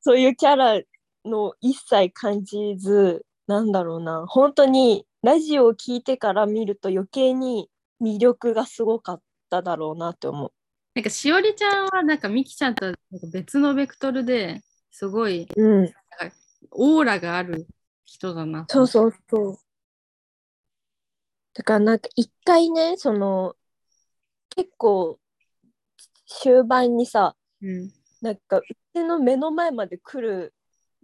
[0.00, 0.80] そういうキャラ
[1.24, 4.24] の一切感じずなんだろうな。
[4.26, 7.68] 本当にラジオを聞いてから見ると余計に
[8.00, 10.52] 魅力がすごかっただろうなって思う。
[10.98, 12.98] なんかしおりちゃんはなんかみきちゃんとなんか
[13.32, 15.94] 別のベクトルですごいうん、
[16.72, 17.68] オーラがある
[18.04, 18.66] 人だな。
[18.68, 19.58] そうそうそう。
[21.54, 23.54] だからなんか一回ねその
[24.56, 25.20] 結構
[26.26, 27.92] 終盤にさうん。
[28.20, 30.52] なんかうちの目の前まで来る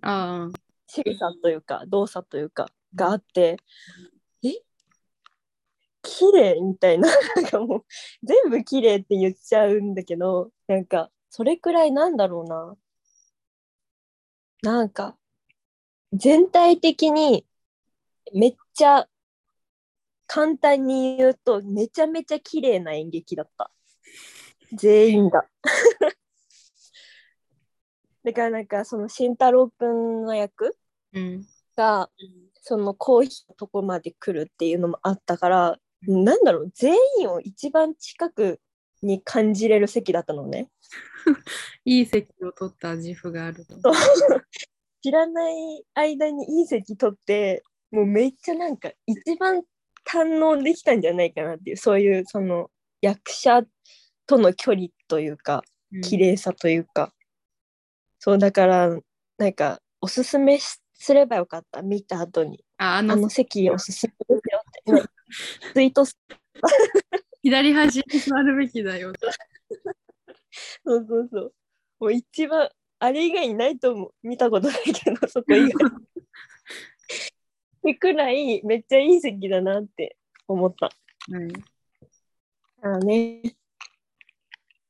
[0.02, 0.58] ああ。
[0.88, 3.56] 仕草というか動作というかがあってえ
[6.04, 7.84] 綺麗みたいな なんかもう
[8.22, 12.76] 全部綺麗って言っちゃうんだけどなんかそれくらいなんだろうな。
[14.62, 15.18] なんか
[16.12, 17.44] 全体的に
[18.32, 19.08] めっちゃ
[20.26, 23.70] 簡単に言うとめちゃめちゃ綺麗な演劇だった。
[24.72, 25.48] 全員が。
[28.24, 30.76] だからなんかその慎太郎くんの役
[31.12, 31.46] うん。
[31.76, 32.10] が
[32.62, 38.60] そのコーヒーのとこまで来るっていうのもあったからなんだろう全員を一番近く
[39.02, 40.70] に感じれる席だったのね。
[41.84, 43.76] いい席を取った自負があると。
[45.02, 49.62] 知らない間にいい席取ってもうめっちゃなんか一番
[50.06, 52.70] 堪能できたんじゃないかなっていうそういうその
[53.02, 53.62] 役者
[54.26, 55.62] との距離というか
[56.02, 57.12] 綺麗さというか、
[58.18, 58.98] そうだから
[59.36, 61.82] なんかおすすめしすればよかった。
[61.82, 62.64] 見た後に。
[62.78, 65.06] ああのあの席おすすめですよって、う ん
[65.72, 66.18] ツイートす
[67.42, 69.12] 左端に座るべきだよ。
[70.84, 71.54] そうそうそう。
[72.00, 74.14] もう一番あれ以外にないと思う。
[74.22, 75.72] 見たことないけど そこ以外。
[77.78, 80.16] ってくらいめっちゃいい席だなって
[80.48, 80.86] 思った。
[80.86, 80.94] はい。
[82.82, 83.42] あのね。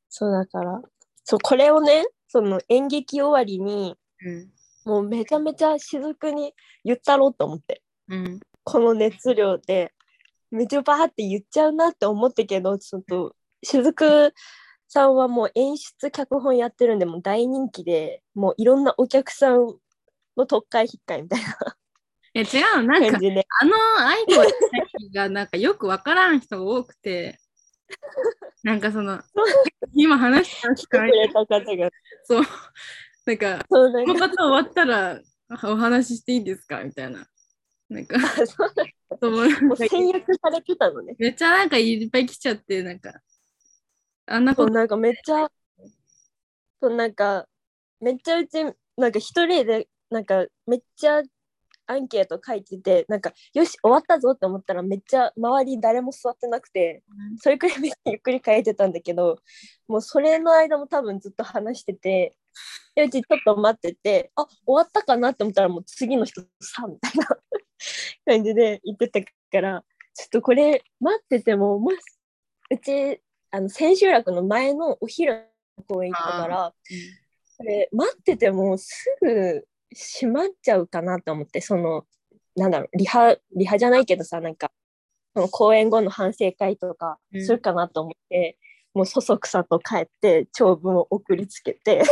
[0.08, 0.80] そうだから。
[1.24, 4.52] そうこれをねその演劇終わりにうん。
[4.84, 6.54] もうめちゃめちゃ雫に
[6.84, 7.82] 言ったろうと思って。
[8.08, 8.40] うん。
[8.62, 9.92] この熱量で
[10.54, 14.32] めちゃバーって言っちゃうなって思ったけどちょっと雫
[14.88, 19.76] さんはもう演出脚本やってるんでもう大人気でもういろんなお客さん
[20.36, 21.40] の特会引っかいみたい
[22.36, 23.46] いや違う、なかなん感じで。
[23.60, 23.74] あの
[24.08, 27.38] 愛子がなんかよくわからん人が多くて、
[28.64, 29.20] なんかその、
[29.94, 31.90] 今話した来てくれた方が。
[32.24, 32.42] そう、
[33.24, 34.12] なんか、そうなんか。
[34.12, 35.20] この方終わったら
[35.62, 37.24] お話ししていいですかみたいな。
[37.88, 41.14] なんか、もうか戦略されてたのね。
[41.18, 43.12] めっちゃなんかいっぱい来ちゃって、なんか、
[44.26, 45.48] あんなこと、なんかめっちゃ
[46.84, 47.46] そうなんか
[48.00, 48.62] めっちゃうち
[48.98, 51.22] なんか一人でなんかめっちゃ
[51.86, 57.02] アンケート書いててなんかよし終わったぞって思ったらめっちゃ周り誰も座ってなくて
[57.40, 59.38] それくらいめっちゃゆっくり書いてたんだけど
[59.88, 62.36] もうそれの間も多分ずっと話してて
[62.94, 67.28] でうちちょっと待っててあ終わったかなって思ったらもう次の人さみたいな
[68.24, 71.98] 感じで言ってたからちょっとこれ待っててももし
[72.70, 73.20] うち
[73.50, 76.74] あの千秋楽の前のお昼の公演行ったから
[77.58, 82.04] これ待っててもすぐ閉まっちゃうかなと思ってその
[82.56, 84.70] なんだろうリハリハじゃないけどさなんか
[85.34, 88.56] その公演後の反省会とかするかなと思って、
[88.94, 92.04] もうそそくさと帰って長文を送りつけて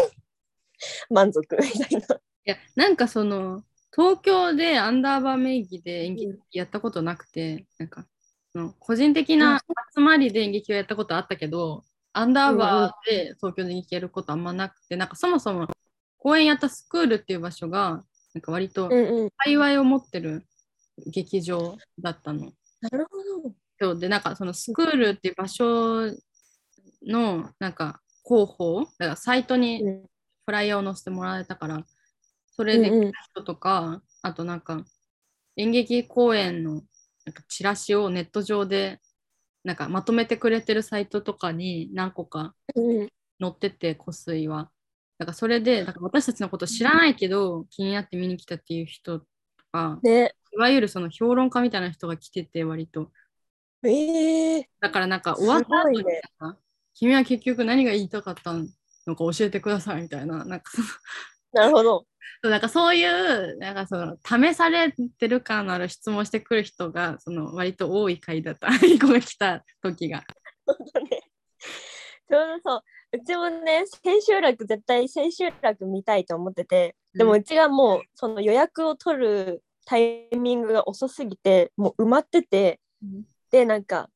[1.09, 2.17] 満足みたいな。
[2.17, 3.63] いや、なんかその、
[3.95, 8.07] 東京でアンダーバー名義で演劇やったことなくて、なんか、
[8.53, 9.61] その個人的な
[9.95, 15.69] 集まりで演劇をやったことあったけど、アンダーバーで東京で演劇やることあんまなくて、なんかそもそも
[16.19, 18.03] 公演やったスクールっていう場所が、
[18.35, 20.47] なんか割とうんうん、幸いを持ってる
[21.07, 22.53] 劇場だったの。
[22.81, 23.55] なるほど。
[23.79, 26.07] そうで、なんかそのスクールっていう場所
[27.07, 30.03] のなんか広報、だからサイトにうん
[30.45, 31.85] フライヤーを載せてもらえたから、
[32.63, 34.85] それでうんうん来た人とか、あとなんか
[35.57, 36.83] 演劇公演の
[37.25, 39.01] なんかチラシをネット上で
[39.65, 43.09] なんかまとめてくれてるサイトとかに何個かうん
[43.41, 44.71] 載ってて、湖水は。
[45.19, 49.27] だからそれで、だから私たちのこと知らないけど気になって見に来たっていう人と
[49.73, 53.11] か、ねいわゆるその評論家みたいな人が来てて割と。
[53.85, 56.21] えー、だからなんか終わった後にね
[56.95, 60.71] 君は結局何が言いたかったのか教えてくださいみたいな、なんか
[61.53, 62.07] なるほど。
[62.43, 68.69] そうなんかそういう、なんかその試されてる感のある質問してくる人が、その割と多い回だった。
[68.69, 70.19] アリコが来た時が。
[70.19, 70.25] ね。
[72.29, 72.83] ちょうどそう、
[73.13, 83.25] うちもね、千秋楽絶対千秋楽見たいと思ってて、でもうちがもうその予約を取るタイミングが遅すぎて、もう埋まってて、うん。
[83.51, 84.09] で、なんか、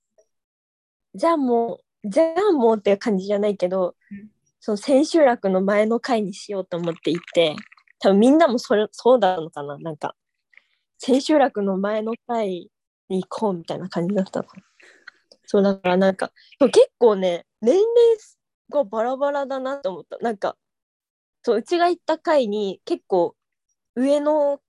[1.14, 4.30] じゃあもう、じゃあもうっていう感じじゃないけど、うん。
[4.60, 7.54] その千秋楽の前の回にしようと思って行って、
[7.98, 10.14] 多分みんなもそれそうだのかな、なんか、
[10.98, 12.70] 千秋楽の前の回
[13.08, 14.46] に行こうみたいな感じだったの。
[15.44, 17.86] そうだからなんか、結構ね、年齢
[18.70, 20.18] がバラバラだなと思った。
[20.18, 20.56] なんか、
[21.42, 23.36] そううちが行った回に結構
[23.94, 24.60] 上の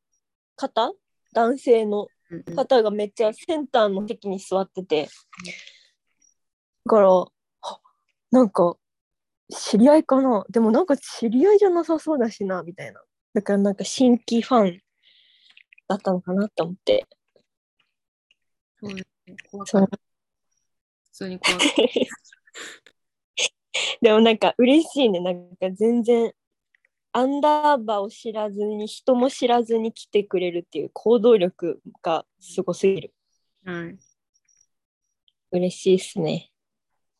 [0.55, 0.93] 方
[1.33, 2.07] 男性の
[2.55, 5.09] 方がめっちゃセンターの席に座ってて、
[6.85, 7.29] だから、は
[8.31, 8.77] なんか、
[9.49, 10.45] 知り合いかな？
[10.49, 13.01] でもなんか知り合いじゃなさそうだしな、みたいな。
[13.38, 14.82] だからなんか新規ファン
[15.88, 17.06] だったのかなって思って。
[18.82, 19.97] そうですね怖かそうった。
[19.97, 21.76] 普通に怖かった。
[24.02, 25.19] でもなんか嬉しいね。
[25.19, 26.34] なんか全然、
[27.12, 33.13] アンダーバーを知らずに、人も知らずに来てくれるっていう行動力がすごすぎる。
[33.63, 34.00] はい。
[35.52, 36.50] 嬉しいですね。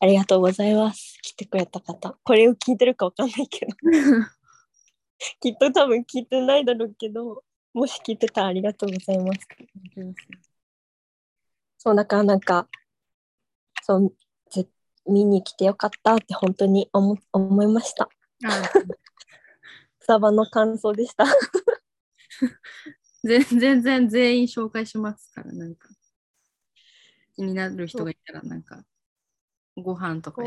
[0.00, 1.16] ありがとうございます。
[1.22, 2.18] 来てくれた方。
[2.24, 3.72] これを聞いてるかわかんないけど、
[5.40, 9.40] きっと多分聞いてないだろうけど、もし聞いてたらありがとうございます。
[11.78, 12.68] そう、だからなんか、
[13.82, 14.14] そう、
[14.50, 14.66] ぜ
[15.06, 18.08] 見に来てよかったって本当に思思いました。
[18.44, 18.62] あ
[20.00, 21.24] サバの感想でした。
[23.24, 25.88] 全全然全員紹介しますから、なんか。
[27.34, 28.84] 気になる人がいたら、なんか、
[29.76, 30.42] ご飯とか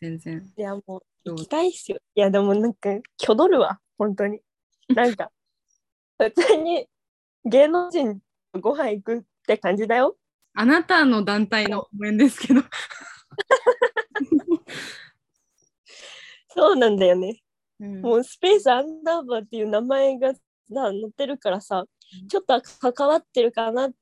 [0.00, 0.52] 全然。
[0.56, 1.98] いや、もう行きたいっすよ。
[2.14, 4.40] いや、でもなんか、きょどるわ、本当に。
[4.88, 5.30] なんか、
[6.18, 6.88] 普通に
[7.44, 8.20] 芸能人
[8.52, 10.16] とご飯行くって感じだよ。
[10.54, 12.62] あなたの団体の応援ですけど。
[16.48, 17.40] そうなんだよね。
[17.80, 21.84] うんもうスペースアンダーバーっていう名前がさ載ってるからさ、
[22.28, 23.92] ちょっと関わってるかなっ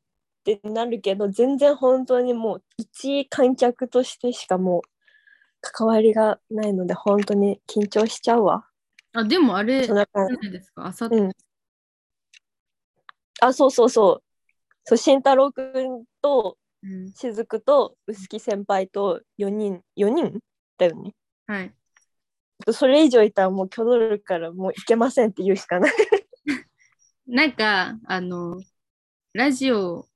[0.45, 4.83] てなるけど、全然本当にもう一観客としてしかもう
[5.61, 8.67] 関わりがないので、本当に緊張しちゃうわ。
[9.13, 10.87] あ、でもあれ、じゃそないですか？
[10.87, 11.33] あさっうん。
[13.41, 14.23] あ、そうそうそう。
[14.85, 20.41] そう、慎太郎くんとうんしずくと臼木先輩と4人、4人
[20.79, 21.15] だよね。
[21.47, 21.75] はい。
[22.73, 25.93] それ以上いたらもう挙動るからもういけませんって言うしかない。
[27.27, 28.61] なんか、あの、
[29.33, 30.09] ラジオ、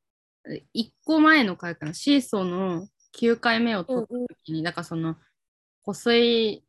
[0.72, 5.16] 1個前の回かな、シーソーの9回目を撮った時に、なんかその、
[5.82, 6.64] 細い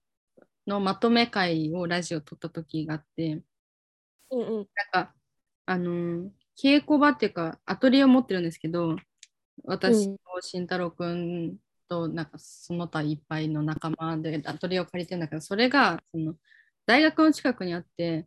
[0.67, 3.41] のまとめ会をラジオ撮った時があって、
[4.31, 4.55] うんうん。
[4.57, 5.13] なんか、
[5.65, 8.95] あのー稽古場っていうか、アトリエを持ってるんですけど、
[9.63, 16.35] 私うんと慎太郎くんと、なんかその他いっぱいの仲間でアトリエを借りてるんだけど、それが、その、
[16.87, 18.25] 大学の近くにあって、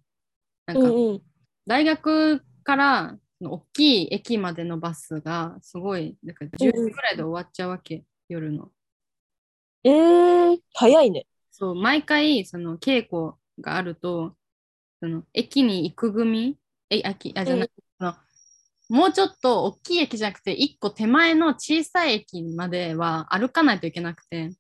[0.67, 1.23] なんか。
[1.67, 8.71] 大学から大きい駅までのバスがすごいなんか10時ぐらいで終わっちゃうわけ、夜の。
[9.85, 11.27] えー、早いね。
[11.61, 14.35] そう毎回その稽古があると
[15.01, 18.15] その駅に行く組えあきあじゃなくその
[18.89, 24.53] もうちょっと大きい駅じゃなくて1個手前の小さい駅までは歩かないといけなくて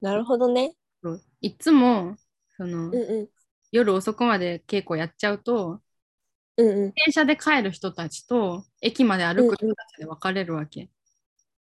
[0.00, 0.74] なるほどね。
[1.40, 2.16] いつも
[2.56, 3.28] その、うんうん。
[3.72, 5.80] 夜遅くまで稽古やっちゃうと
[6.56, 6.92] うんうん。
[6.92, 10.90] 電車で帰る人たちと駅まで歩く人たちで分かれるわけ。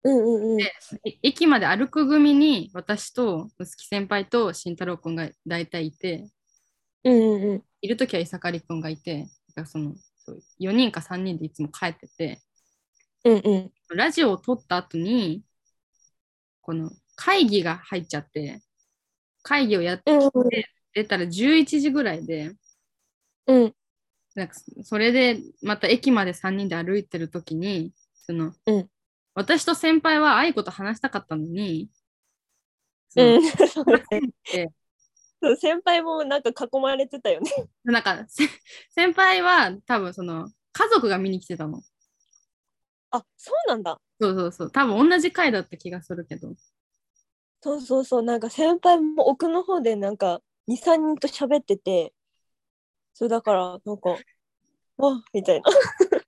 [0.04, 0.60] うんうんうん。
[1.24, 6.30] 駅まで歩く組に私と臼木先輩と慎太郎くんが大体いて。
[7.04, 7.64] うんうんうん。
[7.82, 9.24] いる時は伊坂りくんがいて。
[9.24, 12.42] だからそのそう4人か3人でいつも帰ってて。
[13.26, 13.98] うんうん。
[13.98, 15.44] ラジオを撮った後に
[16.62, 18.62] この会議が入っちゃって
[19.44, 20.32] 会議をやってうんうん。
[20.94, 22.54] 出たら11時ぐらいで。
[23.48, 23.76] うん。
[24.36, 28.90] なんかそれでまた駅まで3人で歩いてる時にその、うん
[29.40, 31.90] 私と先輩は愛子と話したかったのに、
[33.08, 33.42] そのうん。
[33.70, 34.22] そうだね
[34.52, 34.70] で
[35.42, 37.50] そう先輩もなんか囲まれてたよね。
[37.86, 38.44] なんかせ
[38.90, 41.82] 先輩は多分その家族が見に来てたの。
[43.12, 44.02] あ、そうなんだ。
[44.20, 44.72] そうそうそう。
[44.72, 46.54] 多分同じ回だった気がするけど。
[47.62, 48.24] そうそうそう。
[48.24, 52.14] なんか先輩も奥の方でなんか2、3人と喋ってて、
[53.14, 54.18] そうだからなんか、
[54.98, 55.72] あみたいな。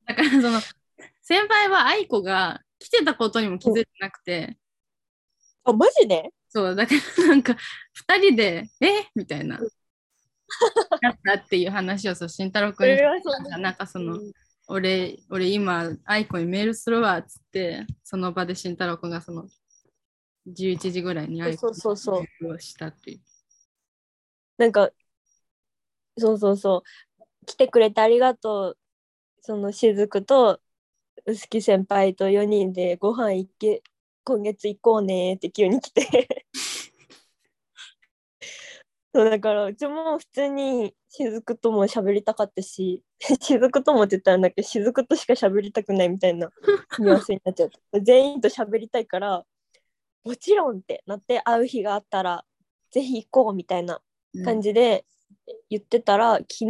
[0.05, 0.61] だからその
[1.21, 4.57] 先輩は愛子が来てたことにも気づいてなくて、
[5.63, 6.31] あ、マジで？
[6.49, 9.05] そう、だからなんか2人で、え？
[9.13, 9.59] みたいな。
[11.01, 13.01] なったっていう話をそう慎太郎君にし
[13.43, 14.31] たらなんかその、うん。
[14.67, 19.47] 俺、俺今、愛子にメールするわっつって、その場で慎太郎君がその
[20.47, 21.97] 11時ぐらいに愛子そうそう。
[21.97, 23.19] そうにメールをしたっていう。
[24.57, 24.89] なんか
[26.17, 27.45] そうそうそう。
[27.45, 28.77] 来てくれてありがとう。
[29.43, 30.59] その雫と
[31.25, 33.83] 臼木先輩と4人でご飯行け
[34.23, 36.45] 今月行こうねって急に来て。
[39.13, 46.49] そうだからうちも普通に雫とも喋りたかったし 雫ともって言ったらなんか雫としか喋りたくないみたいな
[46.97, 49.45] ニュアンスになっちゃった全員と喋りたいから
[50.23, 52.45] もちろんってなって会う日があったら
[52.89, 54.01] ぜひ行こうみたいな
[54.45, 55.05] 感じで
[55.69, 56.69] 言ってたら、昨日？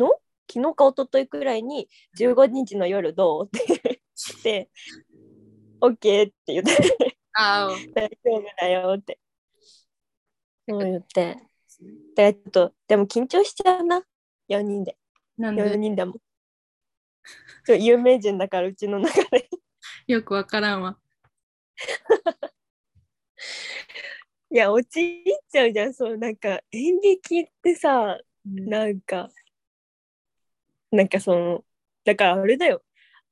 [0.53, 1.87] 昨日か一昨日くらいに
[2.19, 3.45] 15日の夜どう？
[3.45, 3.80] って
[5.81, 6.71] OK って言って。
[7.33, 9.19] 大丈夫だよって。
[10.67, 11.37] そう言って。
[12.15, 14.03] でちょっとでも緊張しちゃうな。
[14.47, 14.97] 4人で。
[15.37, 15.77] 4なんで？
[15.77, 16.15] 人でも。
[17.63, 19.49] そう有名人だからうちの中で。
[20.07, 20.99] よくわからんわ。
[24.51, 25.93] いや落ち入っちゃうじゃん。
[25.93, 29.01] そうなんか演劇ってさなん。
[29.01, 29.29] か
[30.91, 31.63] なんかその
[32.03, 32.83] だからあれだよ「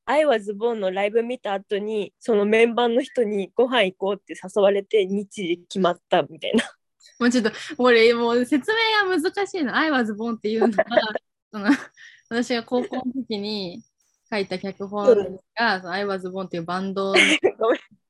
[0.09, 6.63] I was born」のライブ見た後にそのメンバーの人にご飯行こうって誘われて日時決まったみたいな。
[7.19, 9.75] もうちょっと、俺、もう説明が難しいの。
[9.75, 10.85] I was born っていうのは、
[11.51, 11.65] その
[12.29, 13.83] 私が高校の時に
[14.31, 17.19] 書いた脚本が、その I was born っていうバンドの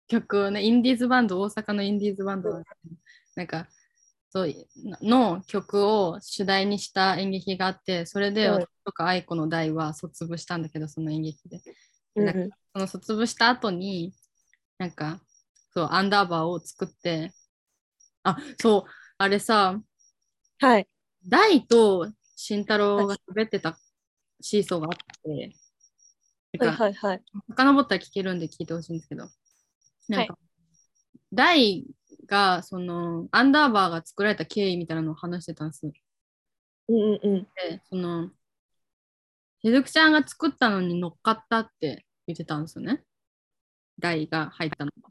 [0.08, 2.64] 曲をね、 インディーズバンド、大阪のインディーズバンド
[3.36, 3.68] なんか、
[4.32, 4.54] そう
[5.02, 8.54] の曲を主題にした演劇があって、それでうん。
[8.56, 11.62] 私とか愛子の代は卒業したんだけど、その演劇で。
[12.16, 14.14] うんなんかその卒業した後に、
[14.78, 15.20] なんか、
[15.72, 17.34] そう、アンダーバーを作って、
[18.24, 18.84] あ、そう、
[19.18, 19.82] あれさ、
[20.60, 20.88] はい。
[21.28, 23.78] 大と慎太郎が喋ってた
[24.42, 24.94] シーソーがあっ
[25.24, 25.56] て、はい
[26.58, 27.24] なんかはいはい
[27.56, 29.30] 遡ったら聞けるんで聞いてほしいんですけど、
[30.08, 30.38] なんか、
[31.32, 31.86] 大
[32.26, 35.92] がそのアンダーバーが作られた経緯みたいなのを話してたんですよ。
[36.88, 37.48] うんうんうん。
[37.70, 38.32] で、その、
[39.62, 43.04] しずくちゃんが作ったのに乗っかったって言ってたんですよね。
[44.00, 45.10] 大が入ったのが。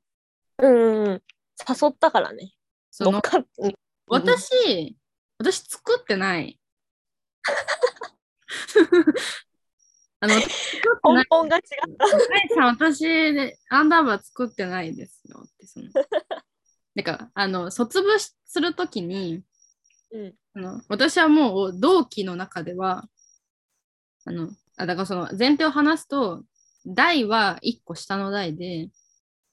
[0.60, 1.22] うんうんうん
[1.68, 2.52] 誘ったからね
[2.90, 3.74] その乗っかっうん
[4.08, 4.96] 私、
[5.38, 6.58] 私作ってない。
[10.20, 10.42] あの、根
[11.28, 11.62] 本が違っ
[12.48, 15.90] たん、私でアンダーバー作ってないですよって、その。
[16.94, 19.44] なんか、あの、卒業しするときに、
[20.10, 23.08] うんあの、私はもう同期の中では、
[24.28, 26.44] あの、あだからその前提を話すと、
[26.86, 28.90] 代は1個下の代で、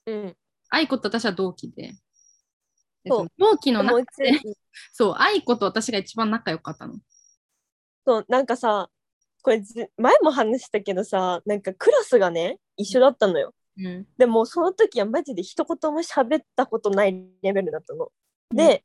[0.06, 0.36] うん
[0.70, 1.96] 愛子と私は同期で、で
[3.08, 4.32] そう同期の中で、
[4.92, 6.96] そう、愛子と私が一番仲良かったの。
[8.06, 8.90] そうなんかさ
[9.42, 14.08] これず前も話したけどさなんかクラスがね一緒だったのようん。
[14.18, 18.12] でもその時はマジで一言も喋ったことないレベルだったの。
[18.50, 18.84] で、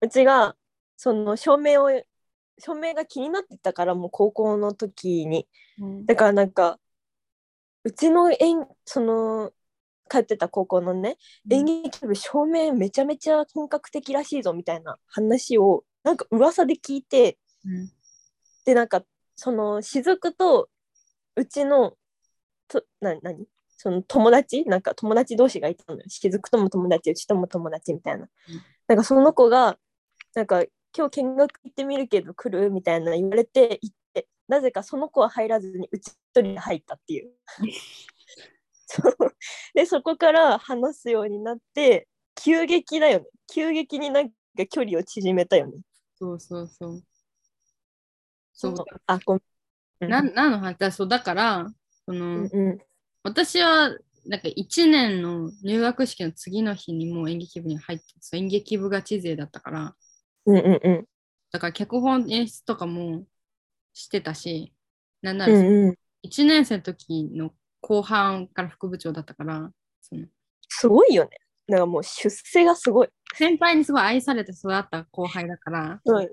[0.00, 0.56] うちが
[0.96, 1.90] その照明を
[2.58, 5.46] 照明が気になってたからもう高校の時に。
[5.80, 6.06] うん。
[6.06, 6.78] だからなんか
[7.84, 9.50] うちの演その
[10.08, 11.16] 通ってた高校のね
[11.50, 17.90] 演劇部照明めちゃめちゃ本格的らしいぞみたいな話をなんか噂で聞いてうん。
[18.64, 19.02] でなんか
[19.34, 20.68] その雫と
[21.34, 21.94] うちの
[22.68, 23.46] とな何？
[23.76, 24.64] その友達？
[24.66, 26.04] なんか友達同士がいたのよ。
[26.06, 28.28] 雫とも友達うちとも友達みたいな、
[28.86, 29.76] なんかその子が
[30.34, 30.62] なんか
[30.96, 32.70] 今日見学行ってみるけど来る？
[32.70, 37.32] みたいな言われて行ってなぜかその子は入らずにうち一人で入ったっていう。
[38.86, 39.16] そう。
[39.74, 43.26] でそこから話すようになって急激だよね。
[43.52, 44.34] 急激になんか
[44.70, 45.78] 距離を縮めたよね。
[46.16, 47.02] そうそうそう。
[48.52, 48.74] そう。
[49.06, 49.40] あご
[50.00, 50.10] めん。
[50.10, 51.72] な何の話だそうだから、
[52.04, 52.78] その、うんうん。
[53.22, 59.94] 私はなんか1年の入学式の次の日にもう演劇部に入ってそう演劇部ガチ勢だったから
[60.46, 61.04] うんうんうん。
[61.50, 63.24] だから脚本演出とかも
[63.92, 64.72] してたし
[65.20, 65.94] なんならうんうん。
[66.24, 69.70] 1年生の時の後半から副部長だったから
[70.00, 70.26] その
[70.68, 71.30] すごいよね。
[71.68, 73.08] なんかもう出世がすごい。
[73.34, 76.28] 先輩にすごい愛されて育った後輩だからうん、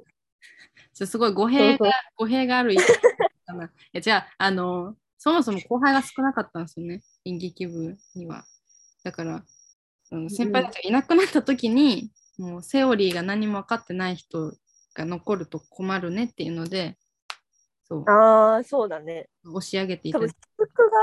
[0.94, 2.76] すごい語弊が語弊がある
[4.02, 8.46] じゃああのそもそも後輩が少なかったんですよね演劇部には。
[9.04, 9.44] だから
[10.04, 14.54] その先輩たちがいなくなった時に、もうセオリーが何も分かってない人
[14.96, 16.98] が残ると困るねっていうので
[17.90, 19.30] そうああ、そうだね。
[19.44, 20.98] 押し上げていた多分、雫が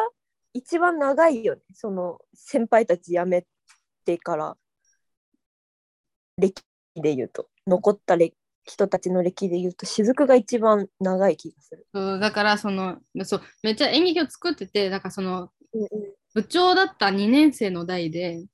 [0.54, 1.62] 一番長いよね。
[1.74, 3.44] その先輩たち辞め
[4.04, 4.56] てから、
[6.38, 6.62] 歴
[6.94, 11.86] で言うと、残った歴人たちの歴で言うと、雫が一番長い気がする。
[11.92, 15.88] そうだからそのそうめっちゃ演劇を作っててだからそのうん
[16.34, 18.44] 部長だった2年生の代で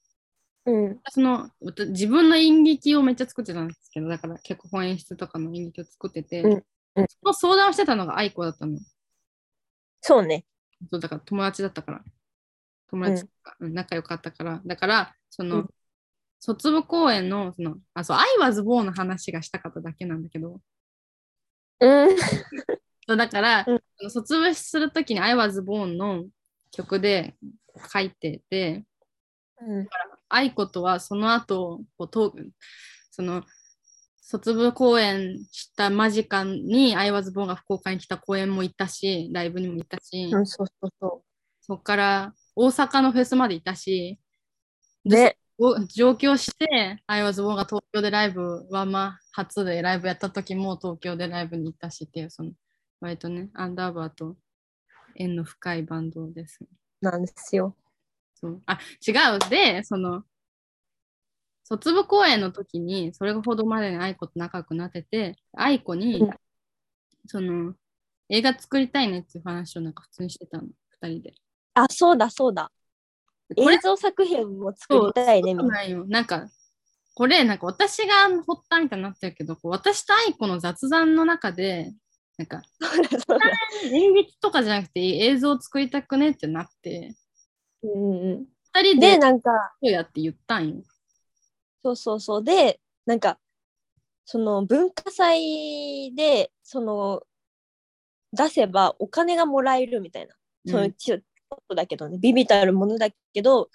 [0.64, 1.00] うん。
[1.10, 1.50] その
[1.88, 6.52] 自分の演劇をめっちゃ作ってたんですけど、だから脚本演出とかの演劇を作ってて、うん
[6.94, 8.78] うんその相談をしてたのが愛子だったの。
[10.02, 10.44] そうね。
[10.90, 12.02] そうだから友達だったから。
[12.90, 13.24] 友達
[13.60, 14.60] うん仲良かったから。
[14.64, 15.68] だから、その、うん
[16.44, 20.60] 卒部公演の、その、あ、そう、I was born の話がしたかっただけなんだけど、
[21.78, 22.18] うん。
[23.06, 23.74] そうだから、う
[24.06, 26.24] ん卒部するときに I was born の
[26.72, 27.36] 曲で
[27.92, 28.84] 書いてて、
[29.60, 29.86] うん。
[30.34, 32.34] 愛子とはその後こうと
[33.10, 33.42] その
[34.32, 41.22] 卒部公演した間近に I was born が福岡に来た公演も行ったし、ライブにも行ったし、うん、そうそうそ
[41.60, 44.18] そっから大阪のフェスまで行ったし、
[45.04, 45.08] う。
[45.08, 45.36] ね。
[45.58, 52.52] お上京して、I was born が東京でライブは、まあ、初でライブやった時も東京でライブに行ったしっていう、その、
[53.00, 54.36] 割とね、アンダーバーと
[55.14, 56.58] 縁の深いバンドです。
[57.00, 57.76] なんですよ。
[58.42, 59.50] そうあ、違う。
[59.50, 60.24] で、その、
[61.64, 66.30] 卒部公演の時に、それほどまでに愛子と仲良くなってて、愛子に、うん
[67.26, 67.74] その、
[68.28, 70.64] 映画作りたいねっていう話をなんか普通にしてたの、
[71.02, 71.34] 二人で。
[71.74, 72.72] あ、そうだそうだ。
[73.56, 75.74] 映像作品も作りたいね、みんな。
[75.74, 76.04] ないよ。
[76.06, 76.48] なんか、
[77.14, 81.94] これ、なんか私が発端みたいになってるけど、私と愛子の雑談の中で、
[82.38, 82.62] なんか、
[83.84, 87.14] 演劇とかじゃなくて映像作りたくねってなって、
[87.82, 89.50] うんうん二人で、でなんか、
[89.82, 90.82] どうやって言ったんよ？
[91.82, 92.44] そうそうそう。
[92.44, 93.38] で、なんか、
[94.24, 97.22] その文化祭で、その、
[98.32, 100.34] 出せばお金がもらえるみたいな。
[100.66, 103.68] そのうんちょちょっとだけどね、ビビたるものだけど、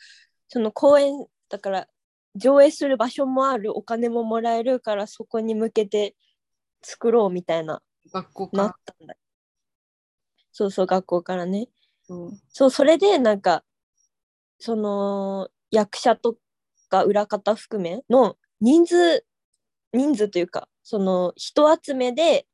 [0.47, 1.87] その公演、だから、
[2.35, 6.15] 上映する場所もある、お金ももらえるから、そこに向けて
[6.81, 9.15] 作ろうみたいな、学校なっかたんだ。
[10.51, 11.67] そうそう、学校からね。
[12.03, 13.63] そうそう、それでなんか、
[14.59, 16.37] その役者と
[16.89, 19.25] か裏方含めの人数、
[19.93, 22.47] 人数というか、その人集めで、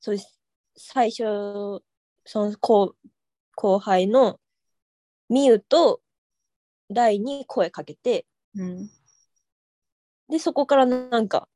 [0.00, 0.16] そう
[0.76, 1.22] 最初、
[2.24, 2.94] その後
[3.54, 4.38] 後輩の
[5.28, 6.00] みゆと
[6.90, 8.90] 大に声かけて、うん。
[10.28, 11.48] で、そこからなんか、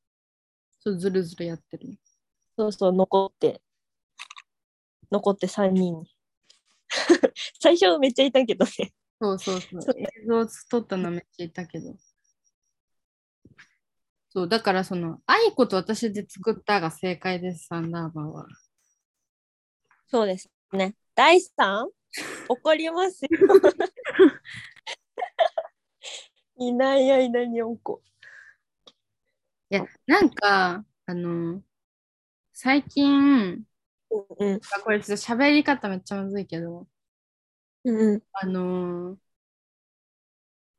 [0.80, 1.98] そう、ずるずるやってる。
[2.56, 3.60] そうそう、残って、
[5.10, 6.16] 残って3人に。
[7.60, 8.92] 最初めっちゃいたけどね。
[9.20, 9.94] そうそうそうそう。
[9.98, 11.94] 映像撮ったのはめっちゃいたけど。
[14.28, 18.46] そう、だからその、愛子と私で作ったが正解です、サンダーバーは。
[20.08, 20.94] そうですね。
[21.14, 21.88] 大さん
[22.48, 23.30] 怒りますよ。
[26.58, 28.02] いないやいないにょんこ。
[29.70, 31.62] いや、なんか、あの、
[32.52, 33.64] 最近、
[34.10, 36.86] うんあこれちょっと喋り方めっちゃむずいけど、
[37.86, 38.22] うんうん。
[38.32, 39.18] あのー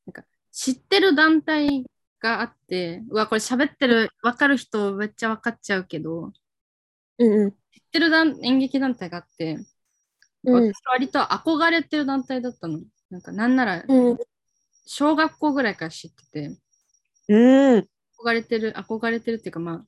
[0.06, 1.86] なんか知ってる団体
[2.20, 6.32] があって、うわ、これ喋ってる、わかる人めっちゃわかっちゃうけど、
[7.20, 7.52] うんうん。
[7.52, 7.58] 知っ
[7.92, 9.58] てる団演劇団体があって、
[10.46, 10.74] うん。
[10.74, 12.82] 私割と憧れてる団体だったの。
[13.10, 14.18] なんかなんならうん。
[14.86, 16.58] 小学校ぐらいから知ってて、
[17.30, 17.88] うん。
[18.20, 19.86] 憧れてる、憧れてるっていうかまあ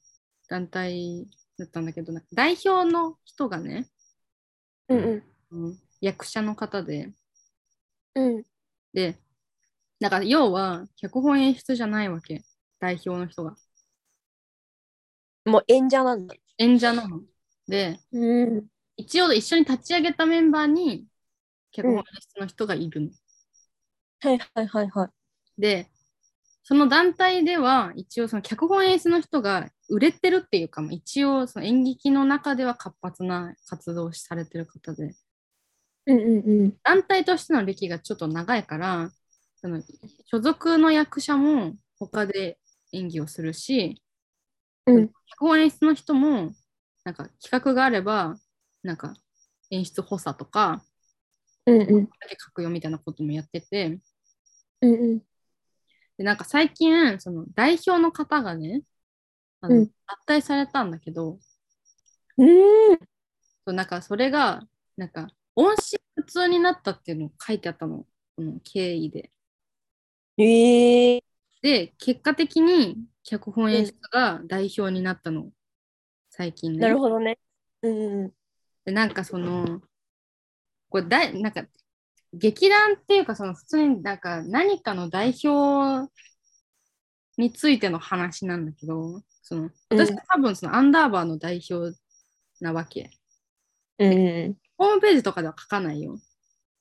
[0.49, 3.88] 団体だったんだけど、なんか代表の人がね、
[4.89, 7.12] うんうん役者の方で、
[8.16, 8.43] うん
[8.93, 9.18] で、
[10.00, 12.43] なんか要は脚本演出じゃないわけ、
[12.80, 13.56] 代表の人が。
[15.45, 16.36] もう演者なんだ。
[16.58, 17.22] 演者なの。
[17.68, 21.08] で、うん一応一緒に立ち上げたメンバーに
[21.72, 22.04] 脚本演
[22.36, 23.12] 出の人がいるの。
[24.20, 25.06] はいはいはいは
[25.58, 25.62] い。
[25.62, 25.89] で、
[26.64, 35.16] その団体では一応その脚本演出の人が売れてるっていうか、まあ一応その演劇の中では活発な活動をされてる方で、
[36.10, 36.78] うんうんうん。
[36.84, 39.12] 団体としての歴がちょっと長いから、
[39.55, 39.82] その
[40.26, 42.57] 所属の役者も他で
[42.91, 44.01] 演技をするし、
[44.86, 46.51] うん脚本演出の人も
[47.03, 48.36] なんか企画があれば、
[48.82, 49.14] なんか
[49.70, 50.84] 演出補佐とか、
[51.68, 53.99] うんうんだけ書くよみたいなこともやってて、
[54.82, 55.20] うんうん。
[56.18, 58.82] でなんか最近、その代表の方がね、
[59.62, 59.91] あのうん
[60.28, 61.38] 脱退されたんだけど、
[62.38, 64.64] うんそうなんかそれが、
[64.97, 65.28] なんか
[65.60, 68.05] 音信不通になったっていうのを書いてあったの、
[68.38, 69.32] この経緯で。
[70.38, 71.24] ええ
[71.62, 75.51] で、結果的に脚本演出が代表になったの、
[76.30, 76.80] 最近ね。
[76.80, 77.38] なるほどね。
[77.82, 78.34] うんうん
[78.86, 79.82] で、なんかその、
[80.88, 81.66] これだい、なんか、
[82.32, 86.10] 劇団っていうか、その普通になんか何かの代表
[87.38, 91.93] についての話なんだけど、その私は多分そのアンダーバーの代表
[92.62, 93.10] なわけ。
[93.97, 96.17] うんうんホームページとかでは書かないよ。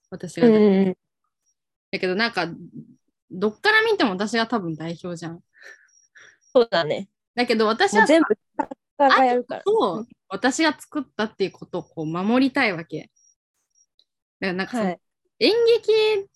[0.09, 0.49] 私が。
[0.49, 0.97] うんうん
[1.91, 2.47] だけどなんか、
[3.31, 5.41] どっから見ても私が多分代表じゃん。
[6.55, 7.09] そうだね。
[7.35, 8.37] だけど私は全部、
[8.99, 9.63] がやるから。
[9.63, 13.11] と私が作ったっていうことをこう守りたいわけ。
[14.41, 15.01] だからなんかはい。
[15.41, 15.53] 演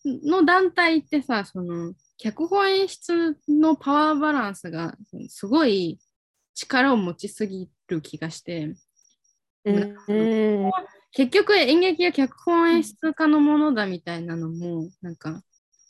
[0.06, 4.94] 劇の団体ってさ、その脚本演出のパワーバランスが
[5.28, 5.98] すごい
[6.54, 8.74] 力を持ちすぎる気がして、
[9.64, 9.96] うん。
[11.16, 15.42] うん結局演劇や脚本演出家のものだみたいなのも、なんか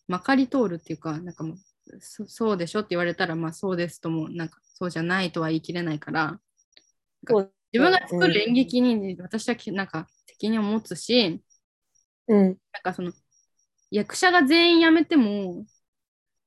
[0.08, 1.56] まかり通るっていうか、なんかもう
[2.00, 6.40] そそうでしょって言われたら、まあそうですとも、なんかそうじゃないとは言い切れないから、
[7.26, 11.42] そう自分が作る演劇に私はなんか責任を持つし、
[12.28, 12.46] うん。
[12.46, 13.12] なんかその
[13.90, 15.64] 役者が全員辞めても、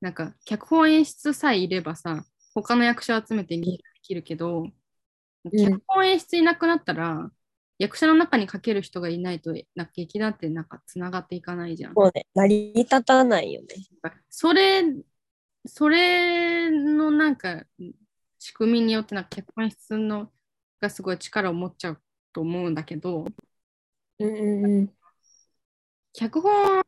[0.01, 4.73] なんか脚本演出さえいればさ、他の役者を集めて演劇ができるけど、ん
[5.51, 7.32] 脚本演出いなくなったら、
[7.78, 11.93] 役者の中にかける人がいないと、な劇団ってなんかつながっていかないじゃん。
[11.93, 12.26] そうね。
[12.34, 13.67] 成り立たないよね。
[14.30, 14.84] それ、
[15.65, 17.65] それのなんか
[18.39, 20.32] 仕組みによってなんか脚本演出の
[20.80, 22.01] がすごい力を持っちゃう
[22.32, 23.26] と思うんだけど、
[24.19, 24.93] うんうんうん。
[26.13, 26.84] 脚本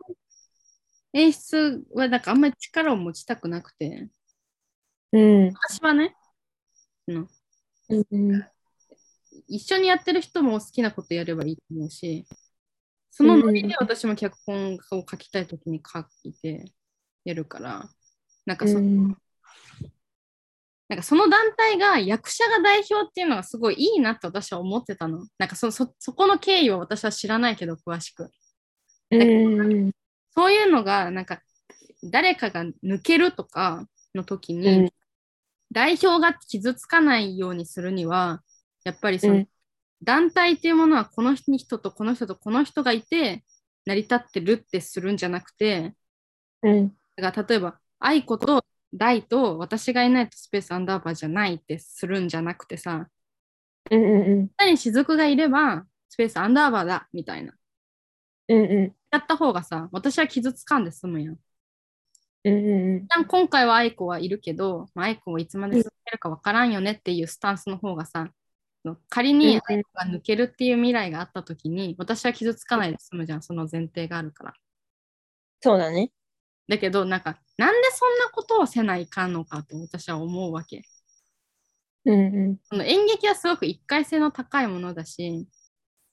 [1.13, 4.07] 演出はなんかあんまり力を持ちたくなくて、
[5.11, 5.47] うん。
[5.47, 6.15] 私はね、
[7.07, 7.27] うん
[7.89, 8.47] うん。
[9.47, 12.25] 一緒にやってる人も好きなことやればいいと思うし、
[13.09, 16.65] そのノリで私も脚本を書きたいときに書いて
[17.25, 17.89] やるから、
[18.45, 19.17] なんかそ,、うん
[20.89, 25.25] なんかその団体が役者が代表っていうのがすごいいいなって私は思ってたの。
[25.37, 28.31] なんかそそそこの経緯は私は知らないけど詳しく。
[29.11, 29.91] うん
[30.31, 31.41] そういうのがなんか
[32.03, 34.89] 誰かが抜けるとかの時に、うん
[35.71, 38.41] 代表が傷つかないようにするには
[38.87, 39.47] やっぱりその、うん。
[40.01, 43.43] 団体っていうものはこの人とこの人とこの人がいて
[43.85, 45.93] 成り立ってるってするんじゃなくて
[46.63, 46.93] うん。
[47.17, 48.63] だから例えば愛子と
[48.93, 53.07] 大と私がいないとスペースアンダーバーじゃないってするんじゃなくてさ
[53.91, 57.53] うんうん下に雫がいればスペースアンダーバーだみたいな。
[58.49, 58.95] うんうん。
[59.11, 61.37] やった方がさ私は傷つかんで済むやん。
[62.43, 68.29] うんうん一旦今回は愛子はいるけど、まあ、愛子もいつまで続けるかわからんよねっていうスタンスの方がさ、
[69.09, 74.53] 仮に愛子が抜けるっていう未来があった時に、私は傷つかないで済むじゃん、その前提があるから。
[75.61, 76.11] そうだね。
[76.67, 80.83] だけど、なんか、なんでそんなことをせないかんのかと私は思うわけ。
[82.05, 85.45] うんうんその演劇はすごく一回性の高いものだし、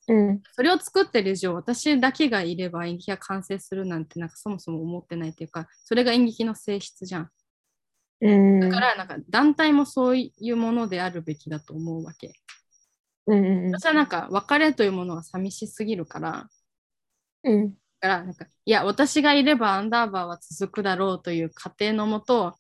[0.09, 7.31] うんそれを作ってる以上、私だけがいれば演劇が完成するなんて、なんかそもそも思ってないっていうか、それが演劇の性質じゃん。
[8.20, 12.33] うんだから、なんか団体もそういうものであるべきだと思うわけ。
[13.27, 16.49] うんうん私はなんか別れというものは寂しすぎるから、
[17.45, 17.70] うん。
[18.01, 22.57] だからなんか、いや、私がいればアンダーバーは続くだろうという過程のもと、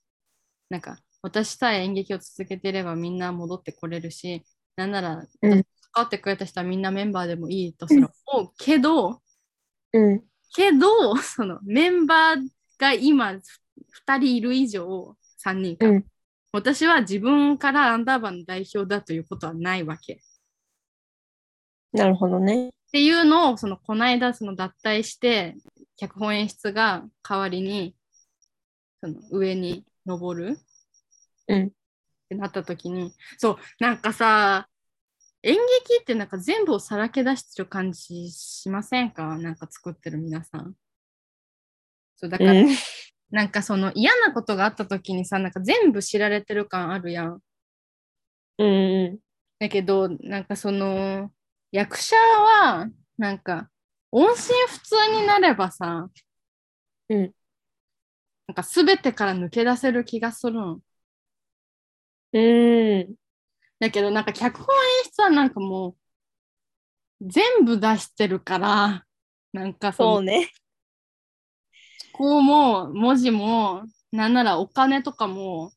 [0.70, 4.44] なんか、私さえ演劇を続けていればみんな戻ってこれるし、
[4.76, 9.22] なんなら、うん関わってくれた人はみんなメンバーでもいいとすら思うけど、
[9.92, 10.24] うん。
[10.52, 12.48] けど、そのメンバー
[12.78, 16.04] が今2人いる以上、3人か、うん。
[16.50, 20.20] 私は自分からアンダーバーの代表だということはないわけ。
[21.94, 22.68] なるほどね。
[22.68, 25.56] っていうのをそのこの間その脱退して
[25.96, 27.96] 脚本演出が代わりに
[29.00, 30.58] その上に登る
[31.48, 31.70] うんっ
[32.28, 34.68] てなった時にそうなんかさ
[35.42, 39.36] 演劇ってなんか全部をさらけ出してる感じしませんか？
[39.38, 40.74] なんか作ってる皆さん。
[42.16, 42.68] そうだから、うん
[43.30, 47.40] なんかその嫌なことがあった時にさなんか全部知られてる感あるやん。
[48.58, 49.18] うん
[49.58, 51.30] だけど、なんかその、
[51.74, 53.68] 役者は、なんか、
[54.12, 56.08] 音信不通になればさ、
[57.08, 57.34] うん
[58.46, 60.78] なんか全てから抜け出せる気がするん。
[62.32, 63.14] うん
[63.80, 64.66] だけど、なんか脚本
[64.98, 65.96] 演出はなんかも
[67.20, 69.04] う、全部出してるから、
[69.52, 70.52] なんかそうね。
[72.12, 75.72] こうも、文字も、なんならお金とかも、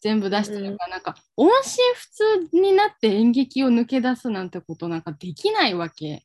[0.00, 6.24] 全部出してるから、なんか、音信不通になって演劇を抜け出すなんてことなんかできないわけ。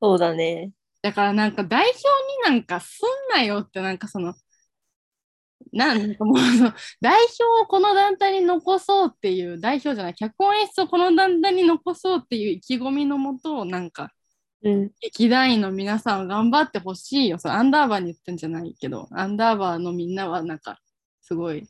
[0.00, 0.72] そうだね。
[1.02, 1.98] だからなんか代表
[2.50, 3.00] になんかす
[3.32, 4.34] んなよってなんかその
[5.72, 14.10] なんかもうその代表をこの団体に残そうっていう代表じゃない脚本演出をこの団体に残そうっていう意気込みのもとなんか
[14.62, 20.78] うん劇団員の皆さんは頑張ってほしいよそれアンダーバーに言ってんじゃないけどアンダーバーのみんなはなんか
[21.20, 21.68] すごい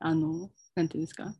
[0.00, 1.32] あのなんていうんですか？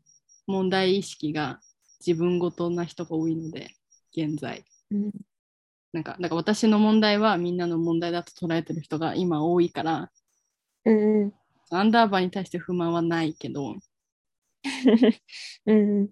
[0.47, 1.61] 問題意識が
[2.07, 3.71] 自分ごとな人が多いので
[4.17, 4.65] 現在。
[4.91, 5.11] うん
[5.93, 10.13] なんか、だから私の問題はみんなの問題だと捉えてる人が今多いから、
[10.85, 11.33] うんうん。
[11.71, 13.75] アンダーバーに対して不満はないけど、
[15.67, 16.11] うんうん。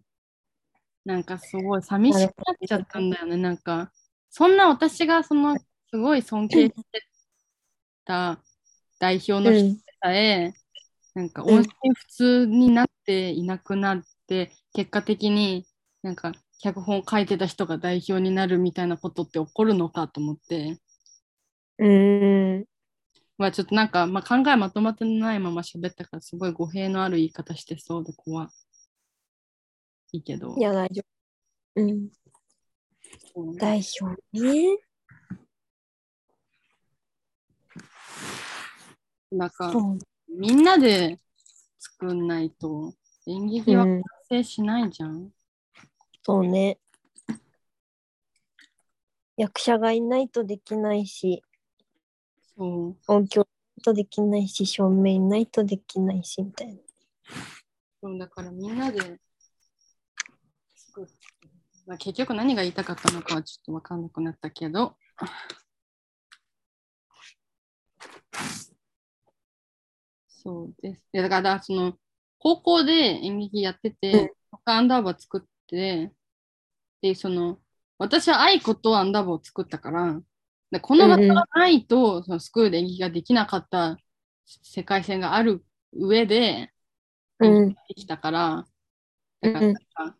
[1.04, 3.36] なんかすごい寂しくなっちゃったんだよね。
[3.36, 3.92] なんか、
[4.30, 5.64] そんな私がそのす
[5.96, 7.02] ごい尊敬して
[8.04, 8.42] た
[8.98, 10.52] 代表の人でさえ、
[11.18, 15.66] なんか音信不通になっていなくなって、結果的に
[16.00, 20.78] なんか脚本を書いてた人が代表になるみたいなことって起こるのかと思って、
[21.78, 22.64] うん。
[23.36, 28.48] まあちょっとなんか、まあ、考えまとまってないまま喋ったからすごい語弊のある言い方してそうで怖
[30.12, 30.54] いけど。
[30.56, 31.02] いや、大丈
[31.74, 31.82] 夫。
[31.82, 32.10] うん。
[33.34, 34.78] そうね代表ね。
[39.32, 39.72] なんか。
[40.28, 41.18] みんなで
[41.78, 42.94] 作んないと
[43.26, 45.30] 演劇は完うん、成しないじゃん。
[46.22, 46.78] そうね。
[49.36, 51.42] 役者がいないとできないし、
[52.56, 52.96] そう。
[53.06, 53.46] 音響
[53.84, 56.80] とできないし、照明いないとできないし、みたいな。
[58.00, 59.00] そうだからみんなで
[60.76, 61.12] 作って、
[61.86, 64.96] まあ、結局何が言いたかったのかはちょっと分かんなくなったけど。
[70.48, 71.00] そうです。
[71.12, 71.92] いやだからその
[72.38, 76.10] 高校で演劇やってうんて、他アンダーバー作って、
[77.02, 77.58] で、その
[77.98, 80.18] 私は愛子とアンダーバーを作ったから、
[80.70, 83.98] でこの場所がないと、そのスクールで演劇ができなかった
[84.46, 86.72] 世界線がある上で、
[87.40, 87.68] うん。
[87.88, 88.66] できたから、
[89.42, 90.16] だから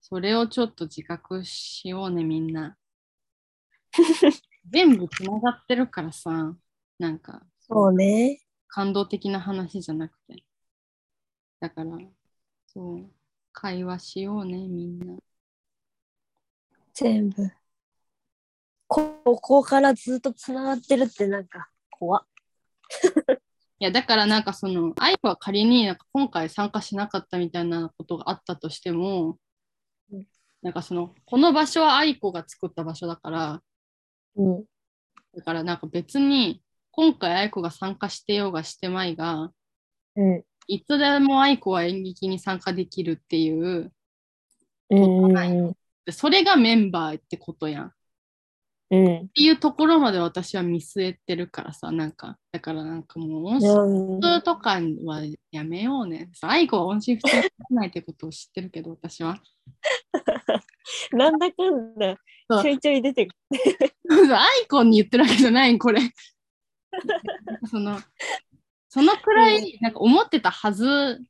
[0.00, 2.78] それをちょっと自覚しようね、みんな。
[4.70, 6.56] 全部つながってるからさ、
[6.98, 8.45] なんか、そうね。
[8.76, 10.44] 感動的な話じゃなくて。
[11.60, 11.98] だから、
[12.66, 13.10] そう、
[13.50, 15.16] 会話しようね、みんな。
[16.92, 17.50] 全部。
[18.86, 22.26] ここからずっとつながってるってなんか怖っ。
[23.80, 29.38] いや、だからなんかその、愛子は仮になんか今回参加しなかったみたいなことがあったとしても
[30.12, 30.26] うん、
[30.60, 33.62] なんかその、この場所は愛子が作った場所だから、
[34.34, 34.64] うん。
[35.34, 36.62] だからなんか別に
[36.96, 39.50] 今回愛子が参加してようがしてまいが
[40.16, 40.42] うん。
[40.66, 43.92] いつでも愛子は演劇に参加できるっていう
[44.90, 45.74] うん。
[46.06, 47.86] でそれがメンバーってことやん。
[47.86, 47.90] っ
[48.92, 49.28] うん。
[49.28, 54.22] ていうところまで私は見据えてるからさなんかだからなんかもう音うん。
[54.22, 56.30] 信とかはやめようね。
[56.40, 59.38] 愛子は音信不通にならないってことを知ってるけど私は。
[61.12, 62.16] なんだかんだ
[62.62, 63.34] ちょいちょい出てく
[64.34, 66.00] 愛子 に言ってるわけじゃないこれ。
[67.70, 67.98] その
[68.88, 71.20] そのくらいなんか思ってたはず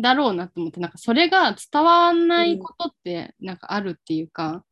[0.00, 4.64] だろうなと思ってなんかそれが伝わらないことってなんかあるっていうか,、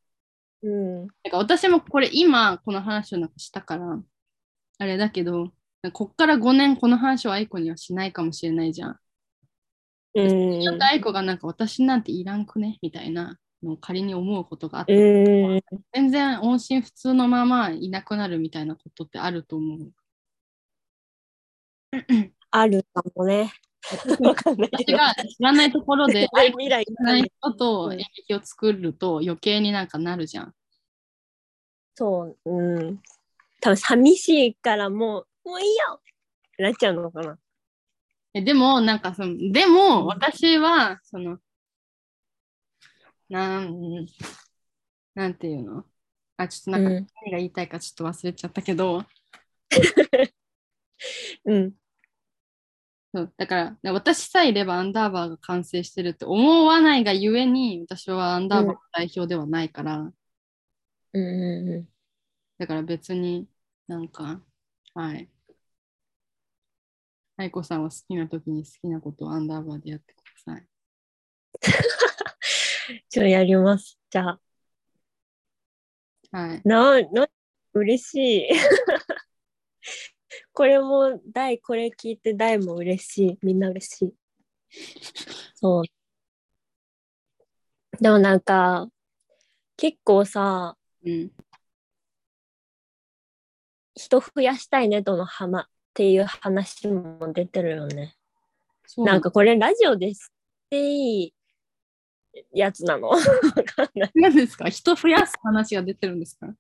[0.62, 0.70] る。
[0.70, 1.00] うん。
[1.00, 4.00] なんか私もこれ今この話をなんかしたから
[4.78, 5.52] あれだけど
[5.92, 8.98] こっから5年この話を愛子にはしないかもしれないじゃん。
[10.14, 10.60] うん。
[10.60, 15.60] ちょっと愛子がなんか私なんていらんくねみたいなのを仮に思うことがあって、うん。
[15.92, 19.92] 全然音信不通のままいなくなるみたいなことってあると思う。
[22.50, 23.52] あるかもね。
[24.20, 24.60] わかん。
[24.60, 30.54] 私が知らないところで未来知らない人と演劇を作ると余計になんかなるじゃん。
[31.94, 32.50] そう。
[32.50, 33.02] うん。
[33.60, 36.00] 多分寂しいからもう、もういいよっ
[36.56, 37.38] てなっちゃうのかな。
[38.34, 41.38] えでも、なんかその、でも私は、その、
[43.28, 44.06] なん、
[45.14, 45.84] なんていうの？
[46.36, 49.04] あ、ちょっとなんかうん何が言いたいかちょっと忘れちゃったけど、
[51.48, 51.72] うん。
[53.14, 60.12] そうだから、で私さえいればアンダーバーが完成してるって思わないがゆえに、私はアンダーバーの代表ではないから、
[61.14, 61.88] うんう
[62.58, 63.48] だから別に
[63.86, 64.42] なんか、
[64.94, 65.30] はい。
[67.38, 70.60] 愛子さんは好きな時に好きなことをアンダーバーでやってください。
[70.62, 70.68] ん。
[73.08, 73.98] ちょ、やります。
[74.10, 74.40] じゃあ。
[76.32, 76.62] はい。
[76.64, 77.28] な、な、
[77.72, 78.48] 嬉しい。
[80.58, 83.38] これも、大、これ聞いて大も嬉しい。
[83.42, 84.12] みんな嬉しい。
[85.54, 85.84] そう。
[88.00, 88.88] でもなんか、
[89.76, 91.30] 結構さ、うん。
[93.94, 98.16] 人増やしたいねとの花っていう話も出てるよね。
[98.96, 100.32] なんかこれラジオです
[100.66, 101.34] っていい
[102.52, 103.10] やつなの？
[103.14, 104.10] わかんない。
[104.16, 104.68] 何ですか？
[104.68, 106.52] 人増やす話が出てるんですか？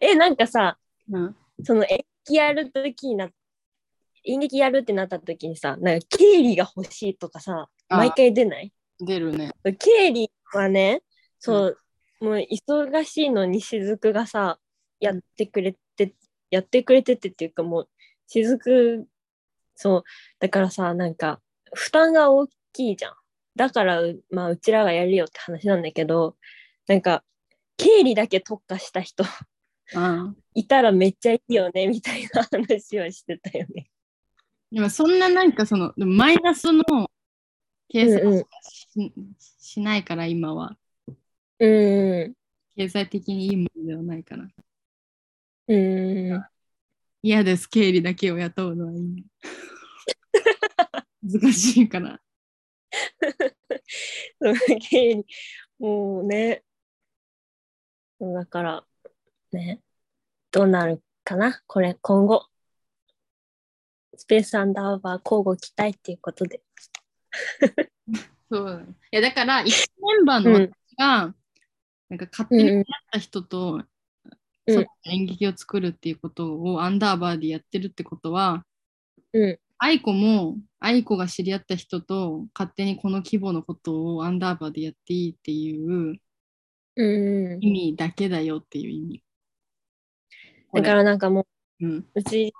[0.00, 0.78] え、なんかさ、
[1.10, 1.36] うん。
[1.64, 3.28] その演劇やるときにな、
[4.24, 8.72] 演劇やるってなったときにさ、なんか経理が欲しいとかさ、あ毎回出ない？
[8.98, 9.52] 出るね。
[9.78, 11.02] 経理はね、
[11.38, 11.78] そう、
[12.20, 14.58] もう忙しいのに雫がさ、
[15.00, 16.14] やってくれて、
[16.50, 17.88] やってくれててっていうかもう、
[18.26, 19.06] 雫
[19.76, 20.04] そう。
[20.40, 21.40] だからさ、なんか、
[21.74, 23.14] 負担が大きいじゃん。
[23.54, 26.36] だから、うまあ、うちらがやるよって話なんだけど、
[26.88, 27.22] なんか、
[27.76, 29.26] 経理だけ特化した人あ
[30.54, 33.90] いたらめっちゃいいよね、みたいな話はしてたよね。
[34.72, 36.82] でもそんななんかその、マイナスの
[37.88, 39.12] 計算うんうんし,、
[39.58, 40.76] しないから今は。
[41.58, 42.34] うん。
[42.76, 44.48] 経済的にいいものではないから。
[45.68, 46.44] うん。
[47.22, 49.22] 嫌です、経理だけを雇うのは今。
[51.22, 52.20] 難しいから。
[54.90, 55.26] 経理、
[55.78, 56.62] もうね。
[58.20, 58.86] だから、
[59.56, 59.80] ね。
[60.50, 61.60] どうなるかな？
[61.66, 62.46] これ、今後。
[64.16, 66.62] スペースアンダーバー交互期待っていうことで。
[68.50, 68.94] そう。
[69.12, 71.34] いやだから、 一メンバーの私が、
[72.08, 73.88] なんか勝手にやった人と、うん
[74.68, 78.66] その演劇を作るっていうことをアンダーバーでやってるってことは、
[79.32, 79.60] うん。
[79.78, 86.20] 愛子も愛子が知り合った人と勝手にこの規模のことをアンダーバーでやっていいっていう
[86.96, 87.58] うん。
[87.60, 89.22] 意味だけだよっていう意味。
[90.76, 91.46] だからなんかも
[91.80, 91.96] うん。
[91.98, 92.54] う、うち、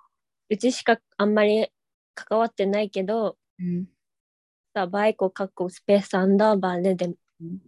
[0.48, 1.68] うちしかあんまり
[2.14, 3.86] 関わってないけど、うん。
[4.74, 7.58] さ、バイコかっこスペースアンダーバーでで、うん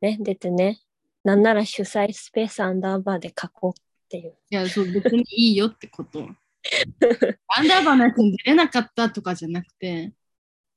[0.00, 0.80] ね、出てね。
[1.24, 4.34] なんなら主催スペースアンダーバーで書こうっていう。
[4.50, 6.20] いや、そう、別にいいよってこと。
[7.48, 10.14] アンダーバーのやつに出れなかったとかじゃなくて、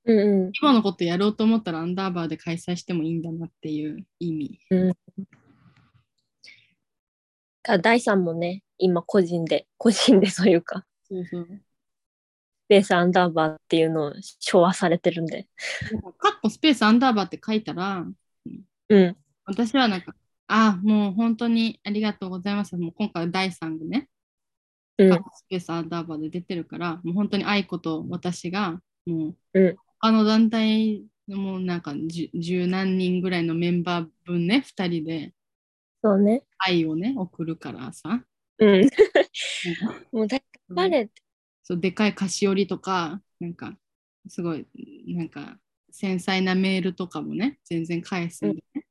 [0.06, 0.52] うんうん。
[0.62, 4.60] 今のことやろうと思ったらアンダーバーで開催してもいいんだなっていう意味。
[7.62, 11.48] か第3もね、今個人で、個人でそういうか、そうそう。
[11.48, 15.48] スペースアンダーバーっていうのを昭和されてるんで。
[16.18, 18.06] カッコスペースアンダーバーって書いたら、
[18.90, 19.18] うん。
[19.46, 20.16] 私はなんか、
[20.48, 22.76] あ、もう本当にありがとうございます。
[22.76, 24.10] もう今回第3部ね、
[24.98, 25.10] うん。
[25.10, 35.34] カッコスペースアンダーバーで出てるから、もう本当に愛子と私が、もう、うん他の団体のもうなんか十十何人ぐらいのメンバー分ね、2人で
[36.04, 36.44] そうね。
[36.58, 38.22] 愛をね、送るからさ、
[38.60, 38.90] うん。
[40.12, 40.40] もうだ
[40.70, 41.22] 誰って。
[41.64, 43.78] そうでかい菓子折りとか、なんか、
[44.28, 44.68] すごい、
[45.08, 45.60] なんか、
[45.92, 48.86] 繊細なメールとかもね、全然返すんでね。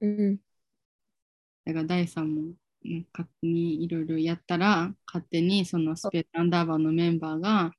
[0.00, 0.36] うん。
[1.64, 2.40] だから第3も、
[2.84, 7.72] うん勝手にいろいろやったら、勝手にそのスペースアンダーバーのメンバーが、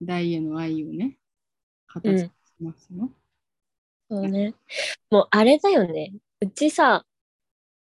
[0.00, 1.18] 大への愛をね、
[1.86, 2.30] 形にし
[2.60, 3.12] ますよ。
[4.10, 4.54] そうね。
[5.10, 6.14] もうあれだよね。
[6.40, 7.04] うちさ、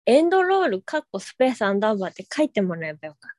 [0.08, 3.38] エンドロール、カッコスペースアンダーバーって書いてもらえばよかっ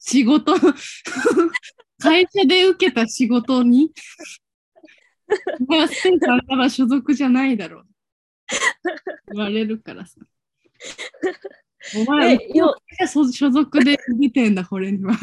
[0.00, 0.52] 仕事、
[2.02, 3.92] 会社で受けた仕事に、
[5.60, 7.86] お前はスペースアンダーバー所属じゃないだろう。
[9.32, 10.16] 言われるからさ。
[12.00, 12.10] おた。
[12.10, 12.74] 前、え、よ、
[13.06, 15.16] 所所属で出てんだ、これには。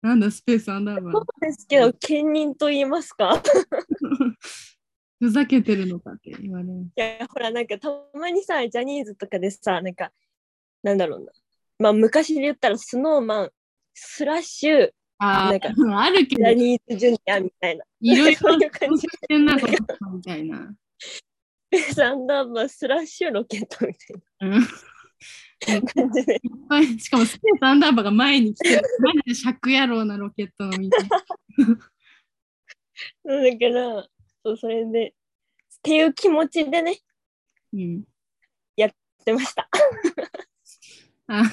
[0.00, 1.24] なんだ、スペースアンダーバーそう。
[1.40, 3.42] ですけど、兼任と言いますか
[5.22, 6.72] ふざけてるのかって言われる。
[6.96, 10.10] いや、ほら、なんかたまにさ、ジャニーズとかでさ、なんか、
[10.82, 11.26] なんだろうな。
[11.78, 13.50] まあ、昔で言ったら、スノーマン、
[13.94, 17.84] スラッシュ、あなんかあ、あるけどジャ、ニーズジュニアみたいな。
[18.00, 19.06] いろいろそういう感じ
[19.38, 19.54] な、
[20.12, 20.74] みたいな。
[20.98, 21.22] ス
[21.70, 26.34] ペースアンダーバー、スラッシュ、ロケットみたいうんな感じで。
[26.34, 28.82] いっぱいしかもスペースアンダーバーが前に来てる。
[28.98, 31.24] マジで尺野郎なロケットのみたいな。
[33.24, 34.08] そうだから、
[34.44, 35.12] そう、それで、っ
[35.82, 36.98] ていう気持ちでね、
[37.72, 38.04] うん。
[38.76, 38.90] やっ
[39.24, 39.68] てました。
[41.28, 41.44] あ、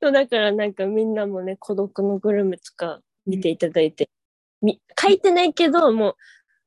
[0.00, 4.10] そうだからなんかみんなもね、孤独のグルメとか見ていただいて、
[4.62, 6.16] み書いてないけど、もう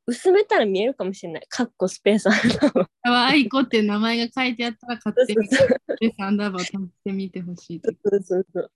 [0.08, 1.46] 薄めたら見えるかもしれない。
[1.48, 2.88] かっこスペースアンダーバー。
[3.04, 7.92] かわいこっていう名前が書いてあったら勝手にスそうそうペースアンダーバーを足してみてほしいと。
[7.92, 8.72] そうそうそう。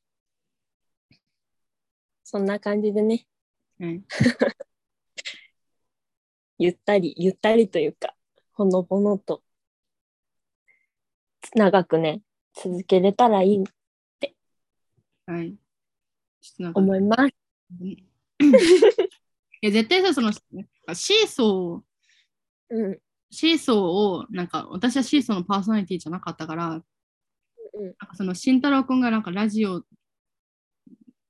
[2.23, 3.25] そんな感じでね、
[3.79, 4.03] はい。
[6.63, 8.15] ゆったり、ゆったりというか、
[8.53, 9.43] ほのぼのと、
[11.55, 12.21] 長くね、
[12.55, 13.63] 続けれたらいいっ
[15.25, 17.33] となんか思います。
[17.81, 18.05] い
[19.61, 22.99] や絶対さ、そのシーソー、うん。
[23.29, 26.83] シーソーを、なんか私はシーソーのパーソナリティじゃなかったから、うん
[27.73, 29.83] なんかその慎太郎くんがなんかラジオ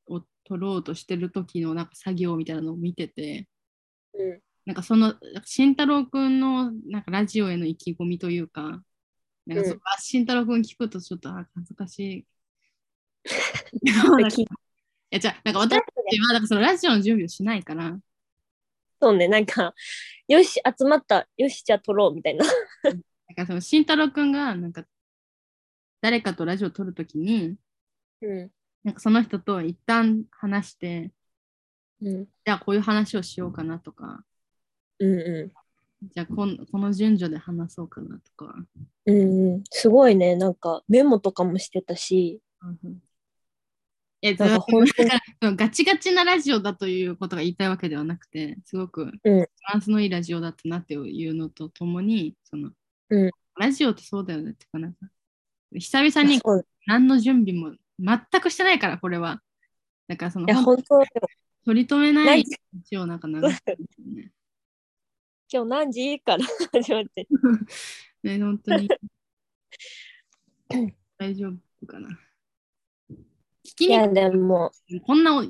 [0.07, 3.47] を撮ろうとしてる時のなんか作業みたいなのを見てて、
[4.13, 4.41] うん。
[4.65, 8.81] なんかその慎太郎くんのなんかラジオへの意気込みというか、
[9.45, 12.25] なんかそうんあ慎太郎くん聞くとちょっとあ恥ずかしい。
[13.83, 13.89] い
[15.11, 17.97] やじゃあなんか私たちはなんかそのラジオの準備をしないから、
[19.03, 19.73] そうね、なんか、
[20.29, 22.45] よし、集まった、よし、じゃあ撮ろうみたいな。
[22.45, 24.85] なんかその慎太郎くんがなんか
[25.99, 27.57] 誰かとラジオを撮るときに、
[28.21, 28.51] うん。
[28.83, 31.11] なんかその人と一旦話して、
[32.01, 32.25] うん。
[32.25, 34.23] じゃあこういう話をしようかなとか、
[35.03, 35.51] うんう
[36.13, 38.45] じゃあこんこの順序で話そうかなとか。
[38.53, 38.67] ん。
[39.05, 39.63] うんうん。
[39.69, 40.35] すごいね。
[40.35, 42.41] なんかメモとかもしてたし、
[44.21, 52.71] え、なんかそ本当にだからそのガチガチなラジオだということが言いたいわけではなくて、すごくうんバランスのいいラジオだったなっていうのとともに、その、
[53.09, 54.99] うんラジオってそうだよねってかなんか、
[55.73, 56.41] 久々に
[56.87, 59.41] 何の準備も全くしてないから、これは。
[60.07, 61.05] だからその、いや、本当よ
[61.65, 64.31] 取り留めなないいラジオなんか流してね。
[65.53, 67.27] 今日何時から始まって？
[68.23, 68.89] ね、本当に。
[71.19, 72.09] 大丈夫かな。
[73.63, 74.71] 聞きにいや、でも、
[75.05, 75.43] こんなお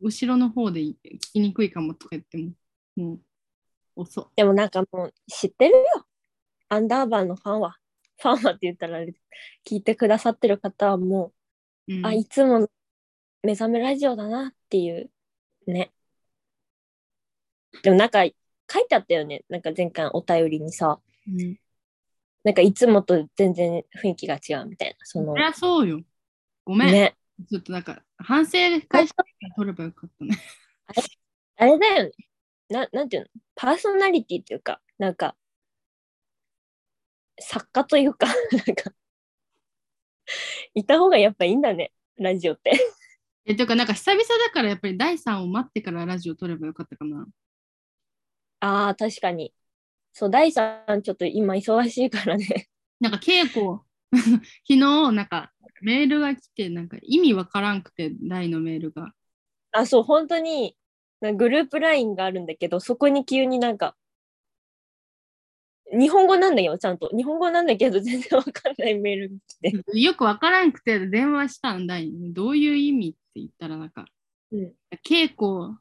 [0.00, 0.96] 後ろの方で聞
[1.34, 2.50] きにくいかもとか言っても、
[2.96, 3.20] もう
[3.94, 5.84] 遅でもなんかもう知ってるよ。
[6.68, 7.76] アンダーバーのファンは。
[8.18, 8.98] ファンはって言ったら
[9.64, 11.32] 聞いてくださってる方はも
[11.86, 11.94] い。
[11.94, 12.68] うう、んあ、いつも
[13.44, 15.08] 目覚めラジオだなっていう
[15.68, 15.92] ね。
[17.84, 18.24] でもなんか
[18.70, 19.44] 書いてあったよね。
[19.48, 21.56] なんか前回お便りにさ、うん
[22.46, 24.94] なんかいつもと全然雰囲気が違うみたいな。
[25.02, 26.00] そのそうよ。
[26.64, 26.92] ごめん。
[26.92, 27.16] ね。
[27.50, 28.52] ちょっとなんか反省
[28.88, 29.16] 会して
[29.56, 30.38] 取ればよかったね。
[31.56, 32.10] あれだよね。
[32.68, 33.28] ななんていうの？
[33.56, 35.34] パーソナリティっていうか、なんか、
[37.40, 38.26] 作家というか、
[38.66, 38.92] なんか、
[40.74, 42.78] いた方がやっぱいいんだね、ラジオって。
[43.44, 47.26] え、ていうかなんか久々だからやっぱり第3を待ってからラジオ取ればよかったかな。
[48.60, 49.52] ああ、確かに。
[50.12, 52.68] そう、第3ちょっと今忙しいからね。
[53.00, 53.80] なんか稽古、
[54.12, 55.52] 昨日なんか
[55.82, 59.12] メールが来て、なんか意味わからんくて、第のメールが。
[59.72, 60.76] あ、そう、本当に、
[61.20, 63.96] グループ LINE があるんだけど、そこに急になんか、
[65.92, 67.08] 日本語なんだよ、ちゃんと。
[67.16, 70.00] 日本語なんだけど、全然わかんないメールが来て。
[70.00, 72.10] よくわからんくて電話したんだい。
[72.32, 74.06] どういう意味って言ったらなんか、
[74.50, 74.72] うん
[75.04, 75.78] 稽古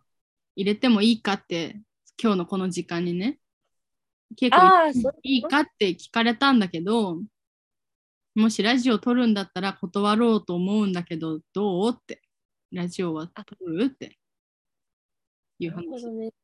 [0.55, 1.81] 入れてもいいかって、
[2.21, 3.39] 今日のこの時間にね、
[4.39, 5.19] 稽古ああ、入れてもそう。
[5.23, 7.21] いいかって聞かれたんだけど、
[8.35, 11.91] もしラジオ撮るんだったら断ろうと思うんだけど、どう？
[11.91, 12.21] って。
[12.71, 13.85] ラジオは撮る？
[13.85, 14.17] って
[15.59, 15.85] いう話。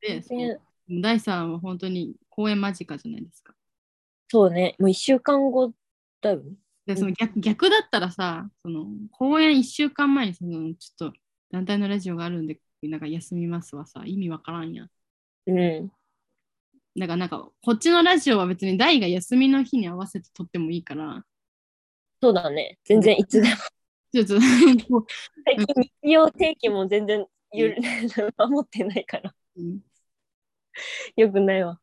[0.00, 0.60] で、そ全然う
[1.02, 3.52] 第3は本当に公演間近じゃないですか。
[4.28, 5.74] そうね、もう一週間後
[6.22, 6.52] だよね。
[6.86, 11.18] で、その逆逆だったらさ、その公演1週間前にそのちょっと
[11.50, 14.88] 団体のラジオがあるんで、なんか休みますはさ、意味わからんやん。
[15.46, 15.92] うん。
[16.98, 21.24] だからなんか、こっちのラジオは別に大が休みの日に合わせて撮ってもいいから、
[22.20, 22.78] そうだね。
[22.84, 23.56] 全然いつでも。
[24.12, 27.76] ちょっと最近日曜定期も全然ゆる
[28.38, 29.34] 守ってないから。
[29.56, 29.80] うん
[31.16, 31.78] よくないわ。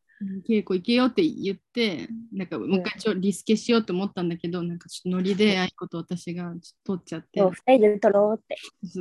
[0.48, 8.58] 稽古行けよって言って、なんかもう一回ちょリスケしようと思ったんだけど、なんかちょっとノリであいこと私がちょっと撮っちゃってそう、、二人で撮ろうって。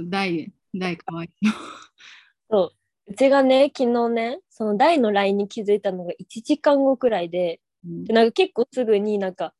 [0.09, 1.47] 大、大かわいい。
[2.51, 2.73] そう。
[3.09, 9.55] うちがね、昨日ね、その大の LINE に気づいたのが1時間後くらいで、うんでなんか結構すぐになんか、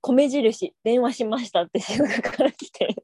[0.00, 2.96] 米印、電話しましたって静岡から来て、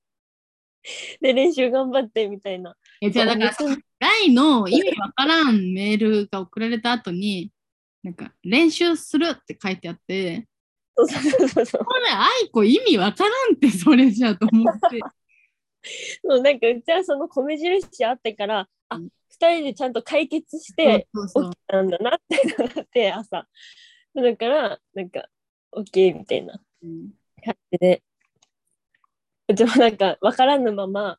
[1.20, 2.76] で、練習頑張ってみたいな。
[3.00, 7.52] えじゃあだから大の意味わからんメールが送られた後に、
[8.02, 10.48] なんか練習するって書いてあって、
[10.96, 11.84] そうそうそうそう。
[11.84, 15.00] これ、愛子意味わからんって、それじゃあと思って。
[16.24, 19.10] そうなんかうちはその米印あってから、あうん二
[19.50, 23.46] 人でちゃんと解決して起きたんだなってなって朝。
[24.14, 25.28] だから、なんか、
[25.72, 27.10] OK みたいなうん
[27.44, 28.02] 感じで。
[29.48, 31.18] うちもなんか分からぬまま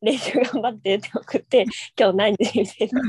[0.00, 1.66] 練習頑張ってって送って、
[1.98, 3.02] 今日何時みたいな。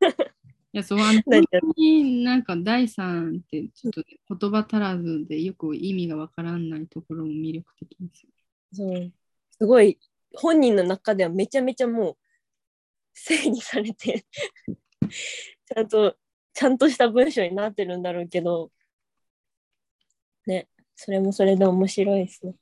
[0.72, 8.30] いや、そう、本当になんか第三ってちょっと言葉足らずでよく意味がわからんないところも魅力的ですよ。
[8.72, 9.12] そう
[9.50, 9.98] すごい
[10.34, 12.16] 本人の中ではめちゃめちゃもう
[13.12, 16.16] 整理されてちゃんと
[16.52, 18.70] ちゃんとした文章になってるんだろうけど
[20.46, 20.68] ね
[21.02, 22.54] それもそれで面白いですね。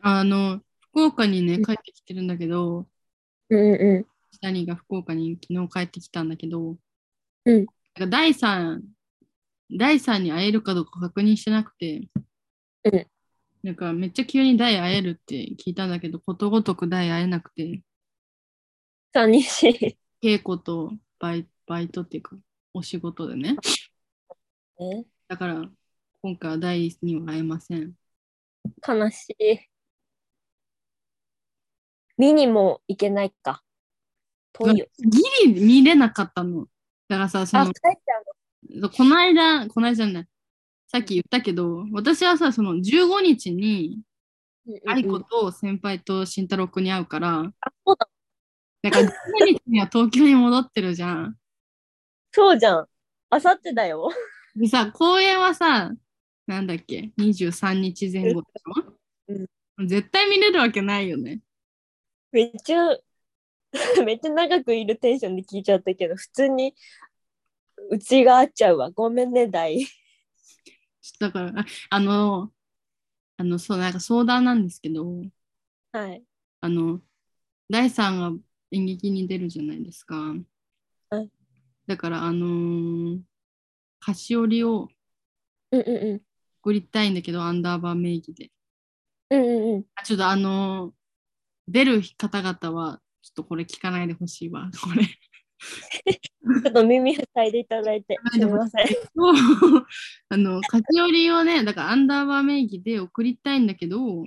[0.00, 2.88] あの、福岡にね、帰ってきてるんだけど、
[3.50, 6.76] うんう下にが福岡に昨日帰ってきたんだけど、
[7.44, 7.56] うん。
[7.56, 8.82] なんか第三、
[9.70, 12.08] 第三に会えるかどうか確認してなくて、
[12.82, 13.06] うん。
[13.62, 17.82] なんかめっちゃ急に大会えるって聞いたんだけど、ことごとく大会えなくて、ん
[19.12, 19.98] 寂しい。
[20.22, 22.36] 稽古とバイバイトっていうか、
[22.74, 23.56] お仕事でね。
[24.78, 25.64] ねだから、
[26.22, 27.92] 今回は第には会えません。
[28.86, 29.58] 悲しい。
[32.16, 33.62] 見にも行けないか。
[34.52, 34.86] 遠いよ。
[34.98, 36.66] ギリ見れなかったの。
[37.08, 40.28] だからさ、そあ、の帰っちゃうこの間、この間じゃない、
[40.88, 44.00] さっき言ったけど、私はさ、その15日に、
[44.86, 48.08] 愛子と先輩と慎太郎くんに会うから、あ、そうだ。
[48.82, 49.10] だから15
[49.46, 51.36] 日には東京に戻ってるじゃん。
[52.32, 52.86] そうじゃん。
[53.30, 54.10] あさってだよ。
[54.54, 55.92] でさ、公演はさ、
[56.46, 61.40] なんだっけ、23日前後でしょ、絶対見れるわけないよね。
[62.32, 62.96] めっちゃ、
[64.04, 66.74] めっちゃ長くいるテンションで聞いちゃったけど、普通に
[67.90, 68.90] うちが合っちゃうわ。
[68.90, 69.78] ごめんね、大。
[69.78, 72.52] ちょっとだから、ああの、
[73.36, 75.06] あの、そう、なんか相談なんですけど、
[75.92, 76.24] はい。
[76.60, 77.00] あの、
[77.70, 78.32] 大さんが
[78.70, 80.34] 演劇に出るじゃないですか。
[81.10, 81.30] はい
[81.86, 83.20] だから、あのー
[84.00, 84.88] 菓子折りを
[85.72, 86.20] うんうんうん。
[86.60, 88.50] 送りたいんだけど、アンダーバー名義で。
[89.30, 89.84] うんうんうん。
[89.94, 90.92] あちょっとあのー
[91.70, 94.70] 出る方々は、ちょっとこれ聞かないでほしいわ。
[94.82, 95.04] これ。
[96.62, 98.86] ちょっと耳塞いでいただいて、 すみません。
[100.30, 104.24] あの、菓子折りをね、だからアンダーバー名義で送りたいんだけど、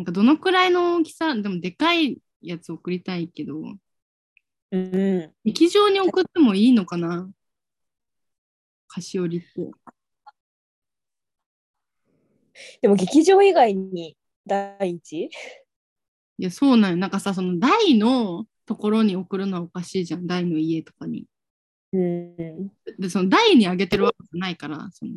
[0.00, 3.60] なんかどのくらいの大きさ、でもでかいやつ送りたいけど、
[4.70, 5.34] うん。
[5.44, 7.28] 劇場に送ってもいいのかな？
[8.88, 9.70] 菓子折りって。
[12.80, 15.24] でも劇場以外に第一？
[15.24, 15.30] い
[16.38, 16.96] や、そうなんよ。
[16.96, 20.26] なんかさ、その台のところに送るのはおかしいじゃん。
[20.26, 21.26] 台の家とかに。
[21.92, 22.68] うん。
[22.98, 25.12] で、その台にあげてるわけじゃないから、その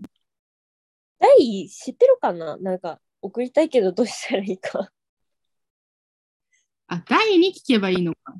[1.19, 2.57] 第知ってるかな？
[2.57, 4.91] なんか送りたいけどどうしたらいいか。
[6.87, 8.35] あ、台に聞けばいいのか。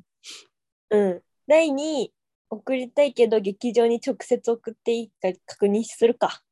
[0.90, 1.22] うん。
[1.46, 2.12] 第に
[2.50, 6.42] 送りたいけど劇場に直接送っていいか確認するか。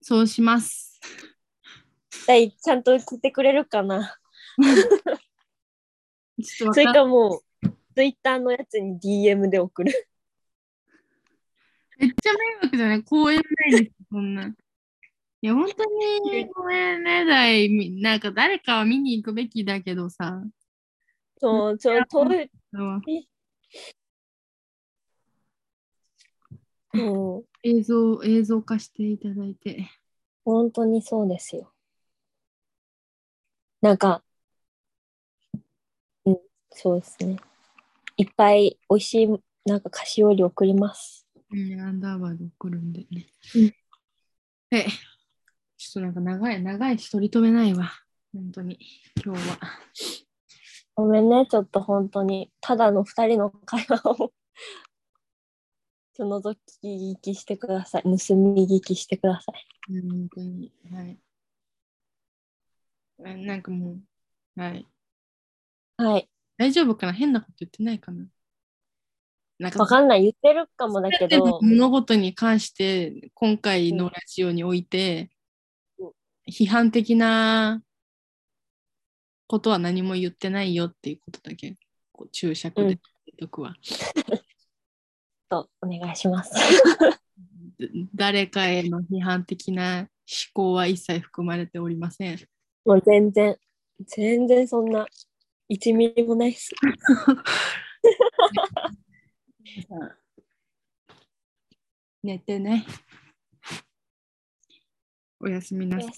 [0.00, 0.98] そうします。
[2.26, 4.16] 第ちゃんと聞いてくれるかな
[6.42, 10.08] それかもう、ツイッターのやつに DM で送る。
[11.98, 13.04] めっちゃ迷惑じゃない？
[13.04, 14.54] 公園ないです、そんな。
[15.42, 20.42] いや、本当に公園ね、台、みなんか誰かは見に行くべきだけどさ。
[21.38, 22.50] そう、ちょ、遠い。
[22.72, 23.02] うん
[26.94, 29.90] うん、映像、映像化していただいて。
[30.44, 31.72] 本当にそうですよ。
[33.82, 34.22] なんか、
[36.24, 36.38] うん、
[36.70, 37.36] そうですね。
[38.16, 39.28] いっぱい美味しい、
[39.66, 41.26] なんか菓子折り送ります。
[41.50, 43.26] うん、アンダーバーで送るんでね。
[43.54, 43.74] うん
[44.72, 47.92] え、ちょっとなんか長い、長いし取り留めないわ。
[48.32, 48.78] 本当に、
[49.24, 49.58] 今日は。
[50.94, 54.32] ごめんね、ちょっと本当に、ただの二人の会話を
[56.14, 58.02] ちょ覗き聞きしてください。
[58.02, 59.94] 盗み聞きしてください。
[59.94, 60.72] うん、本当に。
[60.90, 61.18] はい。
[63.24, 63.98] あなんかも
[64.56, 64.86] う、はい。
[65.98, 66.28] はい。
[66.58, 67.12] 大丈夫かな？
[67.12, 68.26] 変なこと言ってないかな？
[69.58, 70.22] なんかわかんない。
[70.22, 75.35] 言ってるかもだけど、物事に関して今回のラジオにおいて、うん
[76.50, 77.82] 批判的な
[79.46, 81.74] ことは何も言ってないよっていうことだけ
[82.12, 83.74] こう注釈でうん言っとくわ、
[85.48, 86.52] とお願いします。
[86.54, 86.60] だ
[88.14, 90.08] 誰かへの批判的な思
[90.52, 92.38] 考は一切含まれておりません。
[92.84, 93.56] もう全然、
[94.06, 95.06] 全然そんな、
[95.68, 96.72] 1ミリもないっす。
[102.22, 102.86] 寝てね。
[105.46, 106.12] おやすみなさい。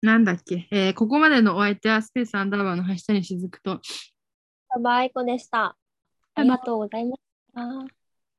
[0.00, 3.80] なんだっけ、えーここまでのお相手はスペースアンダーバーの橋谷しずくと
[4.82, 5.76] バイコでした。
[6.34, 7.22] ありがとうございまし
[7.52, 8.03] た。